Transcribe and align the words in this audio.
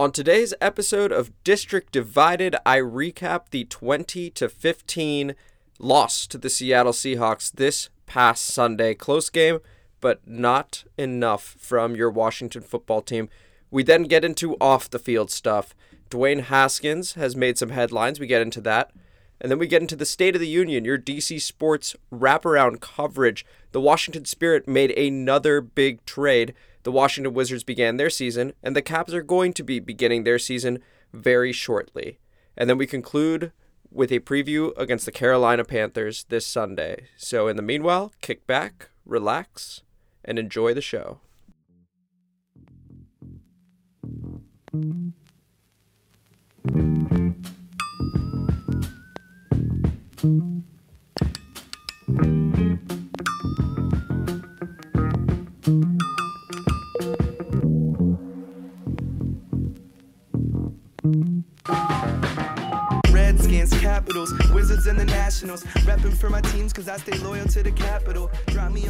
On 0.00 0.10
today's 0.10 0.54
episode 0.62 1.12
of 1.12 1.30
District 1.44 1.92
Divided, 1.92 2.56
I 2.64 2.78
recap 2.78 3.50
the 3.50 3.66
20 3.66 4.30
to 4.30 4.48
15 4.48 5.34
loss 5.78 6.26
to 6.28 6.38
the 6.38 6.48
Seattle 6.48 6.94
Seahawks 6.94 7.52
this 7.52 7.90
past 8.06 8.46
Sunday. 8.46 8.94
Close 8.94 9.28
game, 9.28 9.58
but 10.00 10.26
not 10.26 10.84
enough 10.96 11.54
from 11.58 11.94
your 11.94 12.08
Washington 12.08 12.62
football 12.62 13.02
team. 13.02 13.28
We 13.70 13.82
then 13.82 14.04
get 14.04 14.24
into 14.24 14.56
off 14.58 14.88
the 14.88 14.98
field 14.98 15.30
stuff. 15.30 15.74
Dwayne 16.08 16.44
Haskins 16.44 17.12
has 17.12 17.36
made 17.36 17.58
some 17.58 17.68
headlines. 17.68 18.18
We 18.18 18.26
get 18.26 18.40
into 18.40 18.62
that. 18.62 18.92
And 19.38 19.50
then 19.50 19.58
we 19.58 19.66
get 19.66 19.82
into 19.82 19.96
the 19.96 20.06
State 20.06 20.34
of 20.34 20.40
the 20.40 20.48
Union, 20.48 20.86
your 20.86 20.96
DC 20.96 21.42
Sports 21.42 21.94
wraparound 22.10 22.80
coverage. 22.80 23.44
The 23.72 23.82
Washington 23.82 24.24
Spirit 24.24 24.66
made 24.66 24.92
another 24.92 25.60
big 25.60 26.02
trade. 26.06 26.54
The 26.82 26.92
Washington 26.92 27.34
Wizards 27.34 27.64
began 27.64 27.96
their 27.96 28.10
season, 28.10 28.54
and 28.62 28.74
the 28.74 28.82
Caps 28.82 29.12
are 29.12 29.22
going 29.22 29.52
to 29.54 29.62
be 29.62 29.80
beginning 29.80 30.24
their 30.24 30.38
season 30.38 30.78
very 31.12 31.52
shortly. 31.52 32.18
And 32.56 32.70
then 32.70 32.78
we 32.78 32.86
conclude 32.86 33.52
with 33.90 34.12
a 34.12 34.20
preview 34.20 34.72
against 34.78 35.04
the 35.04 35.12
Carolina 35.12 35.64
Panthers 35.64 36.24
this 36.28 36.46
Sunday. 36.46 37.08
So, 37.16 37.48
in 37.48 37.56
the 37.56 37.62
meanwhile, 37.62 38.12
kick 38.20 38.46
back, 38.46 38.90
relax, 39.04 39.82
and 40.24 40.38
enjoy 40.38 40.74
the 40.74 40.80
show. 40.80 41.20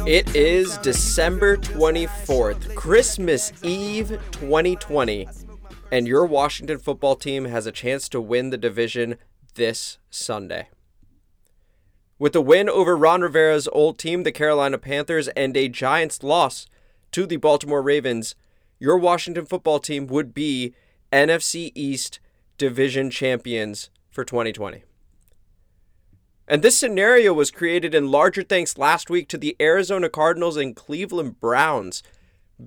It 0.07 0.33
to 0.33 0.35
is 0.35 0.77
December 0.79 1.57
24th, 1.57 2.75
Christmas 2.75 3.53
Eve 3.63 4.19
2020, 4.31 5.27
and 5.91 6.07
your 6.07 6.25
Washington 6.25 6.77
football 6.77 7.15
team 7.15 7.45
has 7.45 7.65
a 7.65 7.71
chance 7.71 8.09
to 8.09 8.19
win 8.19 8.49
the 8.49 8.57
division 8.57 9.15
this 9.55 9.97
Sunday. 10.09 10.67
With 12.19 12.35
a 12.35 12.41
win 12.41 12.69
over 12.69 12.95
Ron 12.95 13.21
Rivera's 13.21 13.67
old 13.69 13.97
team, 13.97 14.23
the 14.23 14.31
Carolina 14.31 14.77
Panthers, 14.77 15.27
and 15.29 15.55
a 15.57 15.67
Giants 15.67 16.21
loss 16.21 16.67
to 17.11 17.25
the 17.25 17.37
Baltimore 17.37 17.81
Ravens, 17.81 18.35
your 18.79 18.97
Washington 18.97 19.45
football 19.45 19.79
team 19.79 20.07
would 20.07 20.33
be 20.33 20.73
NFC 21.11 21.71
East 21.75 22.19
division 22.57 23.09
champions 23.09 23.89
for 24.11 24.23
2020. 24.23 24.83
And 26.51 26.61
this 26.61 26.77
scenario 26.77 27.31
was 27.31 27.49
created 27.49 27.95
in 27.95 28.11
larger 28.11 28.43
thanks 28.43 28.77
last 28.77 29.09
week 29.09 29.29
to 29.29 29.37
the 29.37 29.55
Arizona 29.61 30.09
Cardinals 30.09 30.57
and 30.57 30.75
Cleveland 30.75 31.39
Browns 31.39 32.03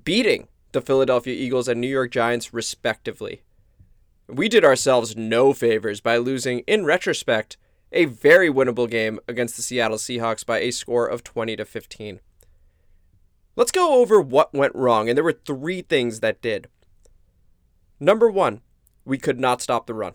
beating 0.03 0.47
the 0.71 0.81
Philadelphia 0.81 1.35
Eagles 1.35 1.67
and 1.67 1.79
New 1.79 1.87
York 1.87 2.09
Giants, 2.09 2.51
respectively. 2.51 3.43
We 4.27 4.49
did 4.49 4.65
ourselves 4.65 5.15
no 5.15 5.53
favors 5.53 6.01
by 6.01 6.17
losing, 6.17 6.61
in 6.61 6.83
retrospect, 6.83 7.57
a 7.91 8.05
very 8.05 8.49
winnable 8.49 8.89
game 8.89 9.19
against 9.27 9.55
the 9.55 9.61
Seattle 9.61 9.99
Seahawks 9.99 10.43
by 10.43 10.61
a 10.61 10.71
score 10.71 11.05
of 11.05 11.23
20 11.23 11.55
to 11.55 11.63
15. 11.63 12.21
Let's 13.55 13.71
go 13.71 14.01
over 14.01 14.19
what 14.19 14.51
went 14.51 14.73
wrong, 14.73 15.09
and 15.09 15.15
there 15.15 15.23
were 15.23 15.31
three 15.31 15.83
things 15.83 16.21
that 16.21 16.41
did. 16.41 16.69
Number 17.99 18.31
one, 18.31 18.61
we 19.05 19.19
could 19.19 19.39
not 19.39 19.61
stop 19.61 19.85
the 19.85 19.93
run. 19.93 20.13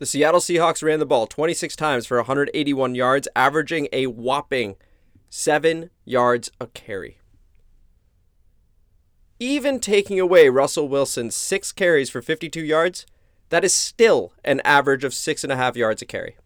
The 0.00 0.06
Seattle 0.06 0.40
Seahawks 0.40 0.82
ran 0.82 0.98
the 0.98 1.04
ball 1.04 1.26
26 1.26 1.76
times 1.76 2.06
for 2.06 2.16
181 2.16 2.94
yards, 2.94 3.28
averaging 3.36 3.86
a 3.92 4.06
whopping 4.06 4.76
7 5.28 5.90
yards 6.06 6.50
a 6.58 6.68
carry. 6.68 7.18
Even 9.38 9.78
taking 9.78 10.18
away 10.18 10.48
Russell 10.48 10.88
Wilson's 10.88 11.36
6 11.36 11.72
carries 11.72 12.08
for 12.08 12.22
52 12.22 12.64
yards, 12.64 13.04
that 13.50 13.62
is 13.62 13.74
still 13.74 14.32
an 14.42 14.62
average 14.64 15.04
of 15.04 15.12
6.5 15.12 15.76
yards 15.76 16.00
a 16.00 16.06
carry. 16.06 16.38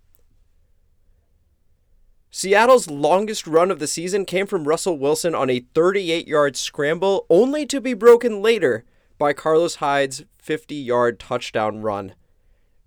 Seattle's 2.32 2.90
longest 2.90 3.46
run 3.46 3.70
of 3.70 3.78
the 3.78 3.86
season 3.86 4.24
came 4.24 4.48
from 4.48 4.66
Russell 4.66 4.98
Wilson 4.98 5.32
on 5.32 5.48
a 5.48 5.64
38 5.74 6.26
yard 6.26 6.56
scramble, 6.56 7.24
only 7.30 7.66
to 7.66 7.80
be 7.80 7.94
broken 7.94 8.42
later 8.42 8.84
by 9.16 9.32
Carlos 9.32 9.76
Hyde's 9.76 10.24
50 10.38 10.74
yard 10.74 11.20
touchdown 11.20 11.82
run. 11.82 12.16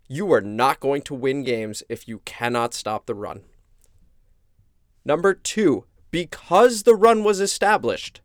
You 0.08 0.32
are 0.32 0.42
not 0.42 0.80
going 0.80 1.02
to 1.04 1.14
win 1.14 1.44
games 1.44 1.84
if 1.90 2.08
you 2.08 2.20
cannot 2.20 2.74
stop 2.74 3.06
the 3.06 3.16
run. 3.16 3.42
Number 5.04 5.34
two, 5.34 5.86
because 6.12 6.84
the 6.84 6.96
run 6.96 7.24
was 7.24 7.40
established, 7.40 8.22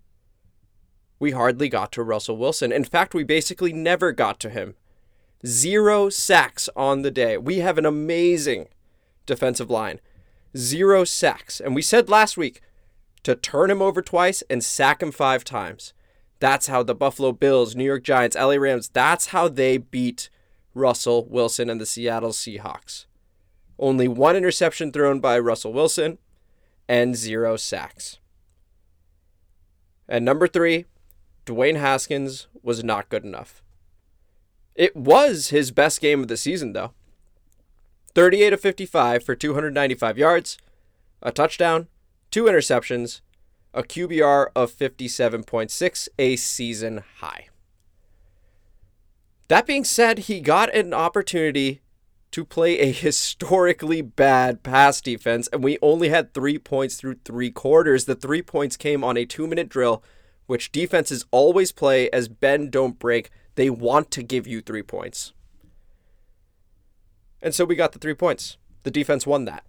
we 1.18 1.32
hardly 1.32 1.68
got 1.68 1.92
to 1.92 2.02
Russell 2.02 2.36
Wilson. 2.36 2.72
In 2.72 2.84
fact, 2.84 3.14
we 3.14 3.24
basically 3.24 3.72
never 3.72 4.12
got 4.12 4.40
to 4.40 4.50
him. 4.50 4.74
Zero 5.46 6.08
sacks 6.08 6.68
on 6.76 7.02
the 7.02 7.10
day. 7.10 7.36
We 7.36 7.58
have 7.58 7.78
an 7.78 7.86
amazing 7.86 8.68
defensive 9.26 9.70
line. 9.70 10.00
Zero 10.56 11.04
sacks. 11.04 11.60
And 11.60 11.74
we 11.74 11.82
said 11.82 12.08
last 12.08 12.36
week 12.36 12.60
to 13.22 13.34
turn 13.34 13.70
him 13.70 13.82
over 13.82 14.02
twice 14.02 14.42
and 14.50 14.62
sack 14.62 15.02
him 15.02 15.12
five 15.12 15.44
times. 15.44 15.92
That's 16.40 16.66
how 16.66 16.82
the 16.82 16.94
Buffalo 16.94 17.32
Bills, 17.32 17.76
New 17.76 17.84
York 17.84 18.02
Giants, 18.02 18.36
LA 18.36 18.54
Rams, 18.54 18.88
that's 18.88 19.26
how 19.26 19.48
they 19.48 19.78
beat 19.78 20.28
Russell 20.74 21.24
Wilson 21.26 21.68
and 21.68 21.80
the 21.80 21.86
Seattle 21.86 22.30
Seahawks. 22.30 23.06
Only 23.78 24.08
one 24.08 24.36
interception 24.36 24.92
thrown 24.92 25.20
by 25.20 25.38
Russell 25.38 25.72
Wilson 25.72 26.18
and 26.88 27.16
zero 27.16 27.56
sacks. 27.56 28.18
And 30.08 30.24
number 30.24 30.46
three, 30.46 30.86
Dwayne 31.46 31.78
Haskins 31.78 32.46
was 32.62 32.84
not 32.84 33.08
good 33.08 33.24
enough. 33.24 33.62
It 34.74 34.96
was 34.96 35.48
his 35.48 35.70
best 35.70 36.00
game 36.00 36.20
of 36.20 36.28
the 36.28 36.36
season, 36.36 36.72
though. 36.72 36.92
38 38.14 38.52
of 38.52 38.60
55 38.60 39.24
for 39.24 39.34
295 39.34 40.18
yards, 40.18 40.58
a 41.22 41.32
touchdown, 41.32 41.88
two 42.30 42.44
interceptions, 42.44 43.20
a 43.72 43.82
QBR 43.82 44.48
of 44.54 44.70
57.6, 44.72 46.08
a 46.18 46.36
season 46.36 47.02
high. 47.18 47.48
That 49.52 49.66
being 49.66 49.84
said, 49.84 50.20
he 50.20 50.40
got 50.40 50.74
an 50.74 50.94
opportunity 50.94 51.82
to 52.30 52.42
play 52.42 52.78
a 52.78 52.90
historically 53.06 54.00
bad 54.00 54.62
pass 54.62 55.02
defense, 55.02 55.46
and 55.52 55.62
we 55.62 55.76
only 55.82 56.08
had 56.08 56.32
three 56.32 56.56
points 56.56 56.96
through 56.96 57.16
three 57.22 57.50
quarters. 57.50 58.06
The 58.06 58.14
three 58.14 58.40
points 58.40 58.78
came 58.78 59.04
on 59.04 59.18
a 59.18 59.26
two 59.26 59.46
minute 59.46 59.68
drill, 59.68 60.02
which 60.46 60.72
defenses 60.72 61.26
always 61.30 61.70
play 61.70 62.08
as 62.12 62.28
bend, 62.28 62.70
don't 62.70 62.98
break. 62.98 63.28
They 63.56 63.68
want 63.68 64.10
to 64.12 64.22
give 64.22 64.46
you 64.46 64.62
three 64.62 64.82
points. 64.82 65.34
And 67.42 67.54
so 67.54 67.66
we 67.66 67.74
got 67.74 67.92
the 67.92 67.98
three 67.98 68.14
points. 68.14 68.56
The 68.84 68.90
defense 68.90 69.26
won 69.26 69.44
that. 69.44 69.64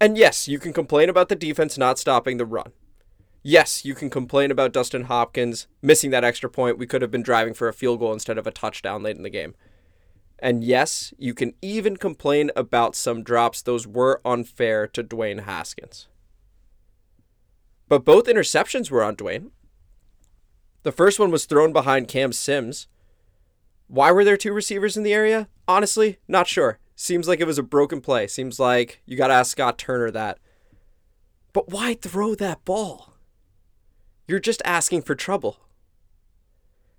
And 0.00 0.16
yes, 0.16 0.46
you 0.46 0.60
can 0.60 0.72
complain 0.72 1.08
about 1.08 1.28
the 1.28 1.34
defense 1.34 1.76
not 1.76 1.98
stopping 1.98 2.36
the 2.36 2.46
run. 2.46 2.70
Yes, 3.42 3.84
you 3.84 3.94
can 3.94 4.08
complain 4.08 4.50
about 4.52 4.72
Dustin 4.72 5.04
Hopkins 5.04 5.66
missing 5.80 6.10
that 6.10 6.22
extra 6.22 6.48
point. 6.48 6.78
We 6.78 6.86
could 6.86 7.02
have 7.02 7.10
been 7.10 7.24
driving 7.24 7.54
for 7.54 7.68
a 7.68 7.72
field 7.72 7.98
goal 7.98 8.12
instead 8.12 8.38
of 8.38 8.46
a 8.46 8.52
touchdown 8.52 9.02
late 9.02 9.16
in 9.16 9.24
the 9.24 9.30
game. 9.30 9.54
And 10.38 10.62
yes, 10.62 11.12
you 11.18 11.34
can 11.34 11.54
even 11.60 11.96
complain 11.96 12.50
about 12.54 12.94
some 12.94 13.22
drops. 13.22 13.62
Those 13.62 13.86
were 13.86 14.20
unfair 14.24 14.86
to 14.88 15.02
Dwayne 15.02 15.44
Haskins. 15.44 16.08
But 17.88 18.04
both 18.04 18.26
interceptions 18.26 18.90
were 18.90 19.02
on 19.02 19.16
Dwayne. 19.16 19.50
The 20.82 20.92
first 20.92 21.18
one 21.18 21.30
was 21.30 21.44
thrown 21.44 21.72
behind 21.72 22.08
Cam 22.08 22.32
Sims. 22.32 22.88
Why 23.86 24.10
were 24.10 24.24
there 24.24 24.36
two 24.36 24.52
receivers 24.52 24.96
in 24.96 25.02
the 25.02 25.12
area? 25.12 25.48
Honestly, 25.68 26.18
not 26.26 26.48
sure. 26.48 26.78
Seems 26.96 27.28
like 27.28 27.40
it 27.40 27.46
was 27.46 27.58
a 27.58 27.62
broken 27.62 28.00
play. 28.00 28.26
Seems 28.26 28.58
like 28.58 29.00
you 29.04 29.16
got 29.16 29.28
to 29.28 29.34
ask 29.34 29.52
Scott 29.52 29.78
Turner 29.78 30.10
that. 30.10 30.38
But 31.52 31.68
why 31.68 31.94
throw 31.94 32.34
that 32.36 32.64
ball? 32.64 33.11
You're 34.32 34.40
just 34.40 34.62
asking 34.64 35.02
for 35.02 35.14
trouble. 35.14 35.58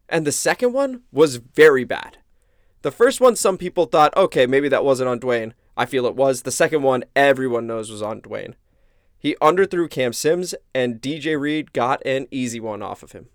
And 0.08 0.24
the 0.24 0.32
second 0.32 0.72
one 0.72 1.02
was 1.12 1.38
very 1.38 1.84
bad. 1.84 2.20
The 2.84 2.92
first 2.92 3.20
one, 3.20 3.36
some 3.36 3.58
people 3.58 3.88
thought, 3.88 4.16
okay, 4.16 4.46
maybe 4.46 4.70
that 4.70 4.86
wasn't 4.86 5.10
on 5.10 5.20
Dwayne. 5.20 5.54
I 5.76 5.88
feel 5.88 6.06
it 6.06 6.16
was. 6.16 6.44
The 6.44 6.52
second 6.52 6.84
one, 6.84 7.06
everyone 7.16 7.66
knows 7.66 7.90
was 7.90 8.04
on 8.04 8.22
Dwayne. 8.22 8.54
He 9.18 9.36
underthrew 9.42 9.90
Cam 9.90 10.14
Sims, 10.14 10.54
and 10.76 11.02
DJ 11.02 11.36
Reed 11.40 11.74
got 11.74 12.06
an 12.06 12.28
easy 12.30 12.60
one 12.60 12.84
off 12.84 13.02
of 13.02 13.14
him. 13.14 13.30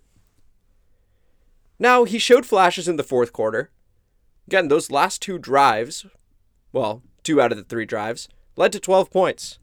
Now, 1.80 2.04
he 2.04 2.20
showed 2.20 2.46
flashes 2.46 2.86
in 2.86 2.94
the 2.94 3.02
fourth 3.02 3.32
quarter. 3.32 3.72
Again, 4.46 4.68
those 4.68 4.92
last 4.92 5.20
two 5.20 5.38
drives, 5.38 6.06
well, 6.72 7.02
two 7.24 7.42
out 7.42 7.50
of 7.50 7.58
the 7.58 7.64
three 7.64 7.84
drives, 7.84 8.28
led 8.54 8.70
to 8.70 8.78
12 8.78 9.10
points. 9.10 9.58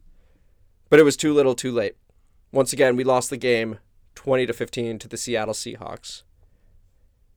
But 0.90 1.00
it 1.00 1.04
was 1.04 1.16
too 1.16 1.32
little 1.32 1.54
too 1.54 1.72
late. 1.72 1.96
Once 2.52 2.74
again, 2.74 2.96
we 2.96 3.02
lost 3.02 3.30
the 3.30 3.38
game 3.38 3.78
20 4.16 4.46
to 4.46 4.52
15 4.52 4.98
to 4.98 5.08
the 5.08 5.16
Seattle 5.16 5.54
Seahawks. 5.54 6.22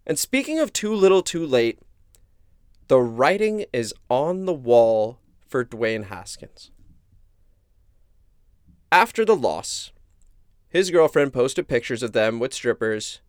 And 0.07 0.17
speaking 0.17 0.57
of 0.57 0.73
too 0.73 0.93
little 0.93 1.21
too 1.21 1.45
late, 1.45 1.79
the 2.87 2.99
writing 2.99 3.65
is 3.71 3.93
on 4.09 4.45
the 4.45 4.53
wall 4.53 5.19
for 5.47 5.63
Dwayne 5.63 6.05
Haskins. 6.05 6.71
After 8.91 9.23
the 9.23 9.35
loss, 9.35 9.91
his 10.67 10.89
girlfriend 10.89 11.31
posted 11.31 11.67
pictures 11.67 12.01
of 12.01 12.13
them 12.13 12.39
with 12.39 12.53
strippers 12.53 13.21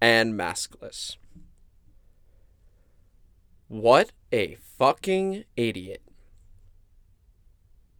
and 0.00 0.34
maskless. 0.34 1.16
What 3.66 4.12
a 4.32 4.56
fucking 4.78 5.44
idiot. 5.56 6.02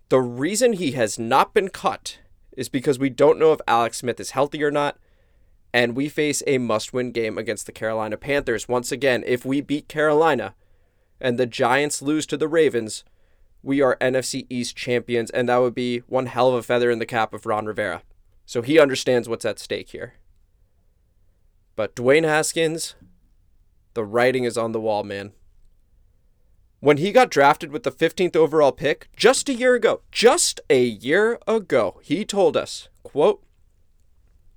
The 0.08 0.20
reason 0.20 0.72
he 0.72 0.92
has 0.92 1.18
not 1.18 1.52
been 1.52 1.68
cut 1.68 2.18
is 2.58 2.68
because 2.68 2.98
we 2.98 3.08
don't 3.08 3.38
know 3.38 3.52
if 3.52 3.60
Alex 3.68 3.98
Smith 3.98 4.18
is 4.18 4.32
healthy 4.32 4.64
or 4.64 4.70
not, 4.72 4.98
and 5.72 5.94
we 5.94 6.08
face 6.08 6.42
a 6.44 6.58
must 6.58 6.92
win 6.92 7.12
game 7.12 7.38
against 7.38 7.66
the 7.66 7.72
Carolina 7.72 8.16
Panthers. 8.16 8.68
Once 8.68 8.90
again, 8.90 9.22
if 9.26 9.44
we 9.44 9.60
beat 9.60 9.88
Carolina 9.88 10.56
and 11.20 11.38
the 11.38 11.46
Giants 11.46 12.02
lose 12.02 12.26
to 12.26 12.36
the 12.36 12.48
Ravens, 12.48 13.04
we 13.62 13.80
are 13.80 13.96
NFC 14.00 14.44
East 14.50 14.76
champions, 14.76 15.30
and 15.30 15.48
that 15.48 15.58
would 15.58 15.74
be 15.74 15.98
one 16.08 16.26
hell 16.26 16.48
of 16.48 16.54
a 16.54 16.62
feather 16.64 16.90
in 16.90 16.98
the 16.98 17.06
cap 17.06 17.32
of 17.32 17.46
Ron 17.46 17.66
Rivera. 17.66 18.02
So 18.44 18.60
he 18.62 18.80
understands 18.80 19.28
what's 19.28 19.44
at 19.44 19.60
stake 19.60 19.90
here. 19.90 20.14
But 21.76 21.94
Dwayne 21.94 22.24
Haskins, 22.24 22.96
the 23.94 24.04
writing 24.04 24.42
is 24.42 24.58
on 24.58 24.72
the 24.72 24.80
wall, 24.80 25.04
man. 25.04 25.30
When 26.80 26.98
he 26.98 27.10
got 27.10 27.30
drafted 27.30 27.72
with 27.72 27.82
the 27.82 27.90
15th 27.90 28.36
overall 28.36 28.70
pick 28.70 29.08
just 29.16 29.48
a 29.48 29.54
year 29.54 29.74
ago, 29.74 30.02
just 30.12 30.60
a 30.70 30.82
year 30.82 31.38
ago, 31.48 31.98
he 32.02 32.24
told 32.24 32.56
us, 32.56 32.88
quote, 33.02 33.42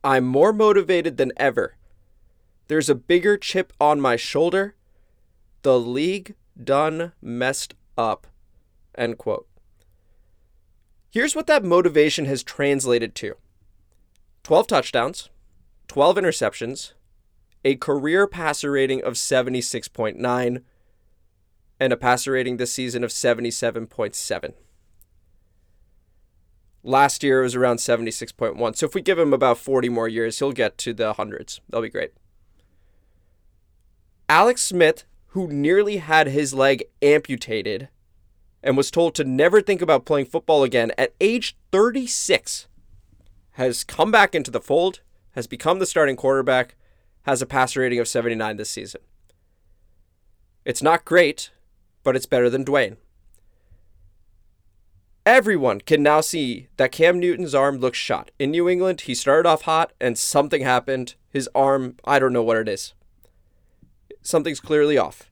I'm 0.03 0.25
more 0.25 0.53
motivated 0.53 1.17
than 1.17 1.31
ever. 1.37 1.77
There's 2.67 2.89
a 2.89 2.95
bigger 2.95 3.37
chip 3.37 3.73
on 3.79 3.99
my 3.99 4.15
shoulder. 4.15 4.75
The 5.63 5.79
league 5.79 6.35
done 6.61 7.13
messed 7.21 7.73
up. 7.97 8.27
End 8.95 9.17
quote. 9.17 9.47
Here's 11.09 11.35
what 11.35 11.47
that 11.47 11.63
motivation 11.63 12.25
has 12.25 12.43
translated 12.43 13.15
to 13.15 13.35
12 14.43 14.67
touchdowns, 14.67 15.29
12 15.87 16.17
interceptions, 16.17 16.93
a 17.65 17.75
career 17.75 18.27
passer 18.27 18.71
rating 18.71 19.03
of 19.03 19.13
76.9, 19.13 20.63
and 21.81 21.91
a 21.91 21.97
passer 21.97 22.33
rating 22.33 22.57
this 22.57 22.71
season 22.71 23.03
of 23.03 23.09
77.7. 23.09 24.53
Last 26.83 27.23
year 27.23 27.39
it 27.39 27.43
was 27.43 27.55
around 27.55 27.77
76.1. 27.77 28.75
So 28.75 28.85
if 28.85 28.93
we 28.93 29.01
give 29.01 29.17
him 29.17 29.33
about 29.33 29.57
40 29.57 29.89
more 29.89 30.07
years, 30.07 30.37
he'll 30.37 30.51
get 30.51 30.77
to 30.77 30.93
the 30.93 31.13
hundreds. 31.13 31.59
That'll 31.67 31.81
be 31.81 31.89
great. 31.89 32.13
Alex 34.29 34.61
Smith, 34.61 35.05
who 35.29 35.47
nearly 35.47 35.97
had 35.97 36.27
his 36.27 36.53
leg 36.53 36.83
amputated 37.01 37.89
and 38.61 38.77
was 38.77 38.91
told 38.91 39.15
to 39.15 39.23
never 39.23 39.59
think 39.59 39.81
about 39.81 40.05
playing 40.05 40.27
football 40.27 40.63
again 40.63 40.91
at 40.99 41.15
age 41.19 41.57
36, 41.71 42.67
has 43.53 43.83
come 43.83 44.11
back 44.11 44.35
into 44.35 44.51
the 44.51 44.61
fold, 44.61 45.01
has 45.31 45.47
become 45.47 45.79
the 45.79 45.87
starting 45.87 46.15
quarterback, 46.15 46.75
has 47.23 47.41
a 47.41 47.47
passer 47.47 47.79
rating 47.79 47.97
of 47.97 48.07
79 48.07 48.57
this 48.57 48.69
season. 48.69 49.01
It's 50.63 50.83
not 50.83 51.05
great, 51.05 51.49
but 52.03 52.15
it's 52.15 52.25
better 52.25 52.49
than 52.49 52.65
Dwayne. 52.65 52.97
Everyone 55.25 55.81
can 55.81 56.01
now 56.01 56.19
see 56.19 56.67
that 56.77 56.91
Cam 56.91 57.19
Newton's 57.19 57.53
arm 57.53 57.77
looks 57.77 57.97
shot. 57.99 58.31
In 58.39 58.51
New 58.51 58.67
England, 58.67 59.01
he 59.01 59.13
started 59.13 59.47
off 59.47 59.63
hot 59.63 59.93
and 60.01 60.17
something 60.17 60.63
happened. 60.63 61.13
His 61.29 61.47
arm, 61.53 61.97
I 62.03 62.17
don't 62.17 62.33
know 62.33 62.41
what 62.41 62.57
it 62.57 62.67
is. 62.67 62.93
Something's 64.23 64.59
clearly 64.59 64.97
off. 64.97 65.29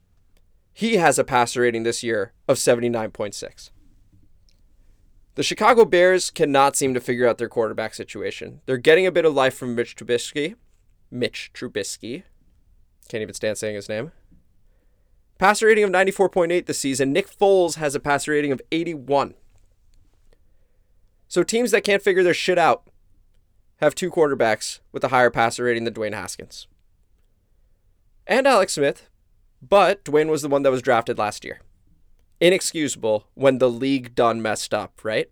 He 0.72 0.96
has 0.96 1.18
a 1.18 1.24
passer 1.24 1.62
rating 1.62 1.82
this 1.82 2.04
year 2.04 2.32
of 2.46 2.56
79.6. 2.56 3.70
The 5.34 5.42
Chicago 5.42 5.84
Bears 5.84 6.30
cannot 6.30 6.76
seem 6.76 6.94
to 6.94 7.00
figure 7.00 7.26
out 7.26 7.38
their 7.38 7.48
quarterback 7.48 7.94
situation. 7.94 8.60
They're 8.66 8.76
getting 8.76 9.06
a 9.06 9.12
bit 9.12 9.24
of 9.24 9.34
life 9.34 9.54
from 9.54 9.74
Mitch 9.74 9.96
Trubisky. 9.96 10.54
Mitch 11.10 11.50
Trubisky. 11.52 12.22
Can't 13.08 13.22
even 13.22 13.34
stand 13.34 13.58
saying 13.58 13.74
his 13.74 13.88
name. 13.88 14.12
Passer 15.40 15.68
rating 15.68 15.84
of 15.84 15.90
94.8 15.90 16.66
this 16.66 16.78
season. 16.78 17.14
Nick 17.14 17.26
Foles 17.26 17.76
has 17.76 17.94
a 17.94 17.98
passer 17.98 18.32
rating 18.32 18.52
of 18.52 18.60
81. 18.70 19.32
So 21.28 21.42
teams 21.42 21.70
that 21.70 21.82
can't 21.82 22.02
figure 22.02 22.22
their 22.22 22.34
shit 22.34 22.58
out 22.58 22.82
have 23.78 23.94
two 23.94 24.10
quarterbacks 24.10 24.80
with 24.92 25.02
a 25.02 25.08
higher 25.08 25.30
passer 25.30 25.64
rating 25.64 25.84
than 25.84 25.94
Dwayne 25.94 26.12
Haskins. 26.12 26.66
And 28.26 28.46
Alex 28.46 28.74
Smith, 28.74 29.08
but 29.66 30.04
Dwayne 30.04 30.28
was 30.28 30.42
the 30.42 30.48
one 30.50 30.62
that 30.62 30.70
was 30.70 30.82
drafted 30.82 31.16
last 31.16 31.42
year. 31.42 31.62
Inexcusable 32.38 33.26
when 33.32 33.56
the 33.56 33.70
league 33.70 34.14
done 34.14 34.42
messed 34.42 34.74
up, 34.74 35.02
right? 35.02 35.30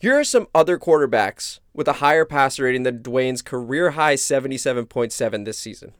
Here 0.00 0.18
are 0.18 0.24
some 0.24 0.48
other 0.52 0.76
quarterbacks 0.76 1.60
with 1.72 1.86
a 1.86 1.94
higher 1.94 2.24
passer 2.24 2.64
rating 2.64 2.82
than 2.82 2.98
Dwayne's 2.98 3.42
career 3.42 3.90
high 3.90 4.16
77.7 4.16 5.44
this 5.44 5.58
season. 5.58 5.92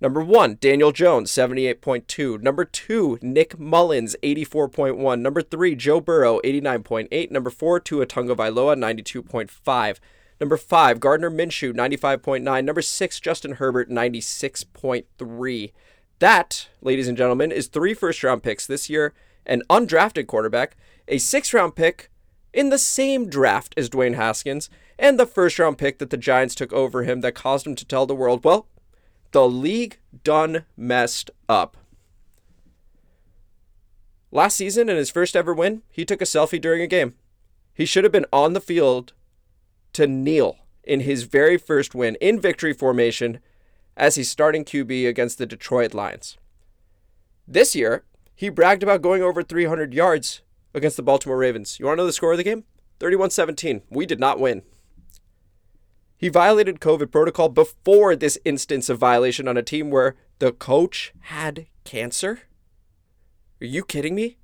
Number 0.00 0.22
one, 0.22 0.56
Daniel 0.60 0.92
Jones, 0.92 1.30
78.2. 1.30 2.40
Number 2.40 2.64
two, 2.64 3.18
Nick 3.20 3.58
Mullens, 3.58 4.16
84.1. 4.22 5.20
Number 5.20 5.42
three, 5.42 5.74
Joe 5.74 6.00
Burrow, 6.00 6.40
89.8. 6.42 7.30
Number 7.30 7.50
four, 7.50 7.78
Tua 7.78 8.06
Tagovailoa, 8.06 8.76
92.5. 8.78 9.98
Number 10.40 10.56
five, 10.56 11.00
Gardner 11.00 11.30
Minshew, 11.30 11.74
95.9. 11.74 12.64
Number 12.64 12.80
six, 12.80 13.20
Justin 13.20 13.52
Herbert, 13.52 13.90
96.3. 13.90 15.72
That, 16.18 16.68
ladies 16.80 17.08
and 17.08 17.18
gentlemen, 17.18 17.52
is 17.52 17.66
three 17.66 17.92
first 17.92 18.24
round 18.24 18.42
picks 18.42 18.66
this 18.66 18.88
year, 18.88 19.12
an 19.44 19.62
undrafted 19.68 20.26
quarterback, 20.26 20.78
a 21.08 21.18
six 21.18 21.52
round 21.52 21.76
pick 21.76 22.10
in 22.54 22.70
the 22.70 22.78
same 22.78 23.28
draft 23.28 23.74
as 23.76 23.90
Dwayne 23.90 24.14
Haskins, 24.14 24.70
and 24.98 25.18
the 25.18 25.26
first 25.26 25.58
round 25.58 25.76
pick 25.76 25.98
that 25.98 26.08
the 26.08 26.16
Giants 26.16 26.54
took 26.54 26.72
over 26.72 27.02
him 27.02 27.20
that 27.20 27.34
caused 27.34 27.66
him 27.66 27.74
to 27.76 27.84
tell 27.84 28.06
the 28.06 28.14
world, 28.14 28.44
well, 28.44 28.66
the 29.32 29.48
league 29.48 29.98
done 30.24 30.64
messed 30.76 31.30
up. 31.48 31.76
Last 34.32 34.56
season, 34.56 34.88
in 34.88 34.96
his 34.96 35.10
first 35.10 35.34
ever 35.34 35.52
win, 35.52 35.82
he 35.90 36.04
took 36.04 36.22
a 36.22 36.24
selfie 36.24 36.60
during 36.60 36.82
a 36.82 36.86
game. 36.86 37.14
He 37.74 37.84
should 37.84 38.04
have 38.04 38.12
been 38.12 38.26
on 38.32 38.52
the 38.52 38.60
field 38.60 39.12
to 39.92 40.06
kneel 40.06 40.58
in 40.84 41.00
his 41.00 41.24
very 41.24 41.56
first 41.58 41.94
win 41.94 42.16
in 42.20 42.40
victory 42.40 42.72
formation 42.72 43.40
as 43.96 44.14
he's 44.14 44.30
starting 44.30 44.64
QB 44.64 45.08
against 45.08 45.38
the 45.38 45.46
Detroit 45.46 45.94
Lions. 45.94 46.38
This 47.46 47.74
year, 47.74 48.04
he 48.34 48.48
bragged 48.48 48.82
about 48.82 49.02
going 49.02 49.22
over 49.22 49.42
300 49.42 49.92
yards 49.92 50.42
against 50.72 50.96
the 50.96 51.02
Baltimore 51.02 51.36
Ravens. 51.36 51.78
You 51.78 51.86
want 51.86 51.98
to 51.98 52.02
know 52.02 52.06
the 52.06 52.12
score 52.12 52.32
of 52.32 52.38
the 52.38 52.44
game? 52.44 52.64
31 53.00 53.30
17. 53.30 53.82
We 53.90 54.06
did 54.06 54.20
not 54.20 54.38
win. 54.38 54.62
He 56.20 56.28
violated 56.28 56.80
COVID 56.80 57.10
protocol 57.10 57.48
before 57.48 58.14
this 58.14 58.38
instance 58.44 58.90
of 58.90 58.98
violation 58.98 59.48
on 59.48 59.56
a 59.56 59.62
team 59.62 59.88
where 59.88 60.16
the 60.38 60.52
coach 60.52 61.14
had 61.20 61.64
cancer? 61.84 62.40
Are 63.58 63.66
you 63.66 63.82
kidding 63.82 64.14
me? 64.14 64.36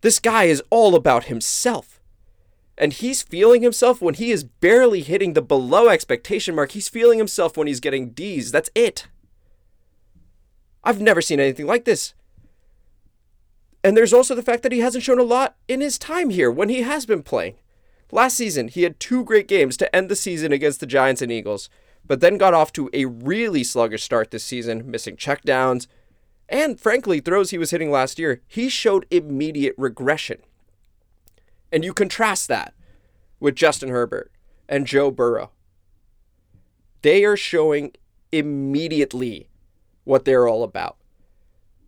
This 0.00 0.20
guy 0.20 0.44
is 0.44 0.62
all 0.70 0.94
about 0.94 1.24
himself. 1.24 2.00
And 2.78 2.94
he's 2.94 3.22
feeling 3.22 3.60
himself 3.60 4.00
when 4.00 4.14
he 4.14 4.30
is 4.30 4.42
barely 4.42 5.02
hitting 5.02 5.34
the 5.34 5.42
below 5.42 5.90
expectation 5.90 6.54
mark. 6.54 6.70
He's 6.70 6.88
feeling 6.88 7.18
himself 7.18 7.54
when 7.54 7.66
he's 7.66 7.78
getting 7.78 8.12
D's. 8.12 8.52
That's 8.52 8.70
it. 8.74 9.08
I've 10.82 11.02
never 11.02 11.20
seen 11.20 11.40
anything 11.40 11.66
like 11.66 11.84
this. 11.84 12.14
And 13.84 13.98
there's 13.98 14.14
also 14.14 14.34
the 14.34 14.42
fact 14.42 14.62
that 14.62 14.72
he 14.72 14.78
hasn't 14.78 15.04
shown 15.04 15.18
a 15.18 15.24
lot 15.24 15.56
in 15.68 15.82
his 15.82 15.98
time 15.98 16.30
here 16.30 16.50
when 16.50 16.70
he 16.70 16.80
has 16.80 17.04
been 17.04 17.22
playing. 17.22 17.56
Last 18.14 18.36
season, 18.36 18.68
he 18.68 18.82
had 18.82 19.00
two 19.00 19.24
great 19.24 19.48
games 19.48 19.78
to 19.78 19.96
end 19.96 20.10
the 20.10 20.16
season 20.16 20.52
against 20.52 20.80
the 20.80 20.86
Giants 20.86 21.22
and 21.22 21.32
Eagles, 21.32 21.70
but 22.06 22.20
then 22.20 22.36
got 22.36 22.52
off 22.52 22.70
to 22.74 22.90
a 22.92 23.06
really 23.06 23.64
sluggish 23.64 24.02
start 24.02 24.30
this 24.30 24.44
season, 24.44 24.90
missing 24.90 25.16
checkdowns, 25.16 25.86
and 26.46 26.78
frankly, 26.78 27.20
throws 27.20 27.50
he 27.50 27.58
was 27.58 27.70
hitting 27.70 27.90
last 27.90 28.18
year. 28.18 28.42
He 28.46 28.68
showed 28.68 29.06
immediate 29.10 29.74
regression. 29.78 30.42
And 31.72 31.86
you 31.86 31.94
contrast 31.94 32.48
that 32.48 32.74
with 33.40 33.54
Justin 33.54 33.88
Herbert 33.88 34.30
and 34.68 34.86
Joe 34.86 35.10
Burrow. 35.10 35.50
They 37.00 37.24
are 37.24 37.36
showing 37.36 37.92
immediately 38.30 39.48
what 40.04 40.26
they're 40.26 40.46
all 40.46 40.64
about. 40.64 40.98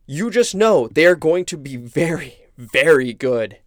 You 0.06 0.30
just 0.30 0.54
know 0.54 0.88
they're 0.88 1.16
going 1.16 1.44
to 1.46 1.58
be 1.58 1.76
very, 1.76 2.46
very 2.56 3.12
good. 3.12 3.58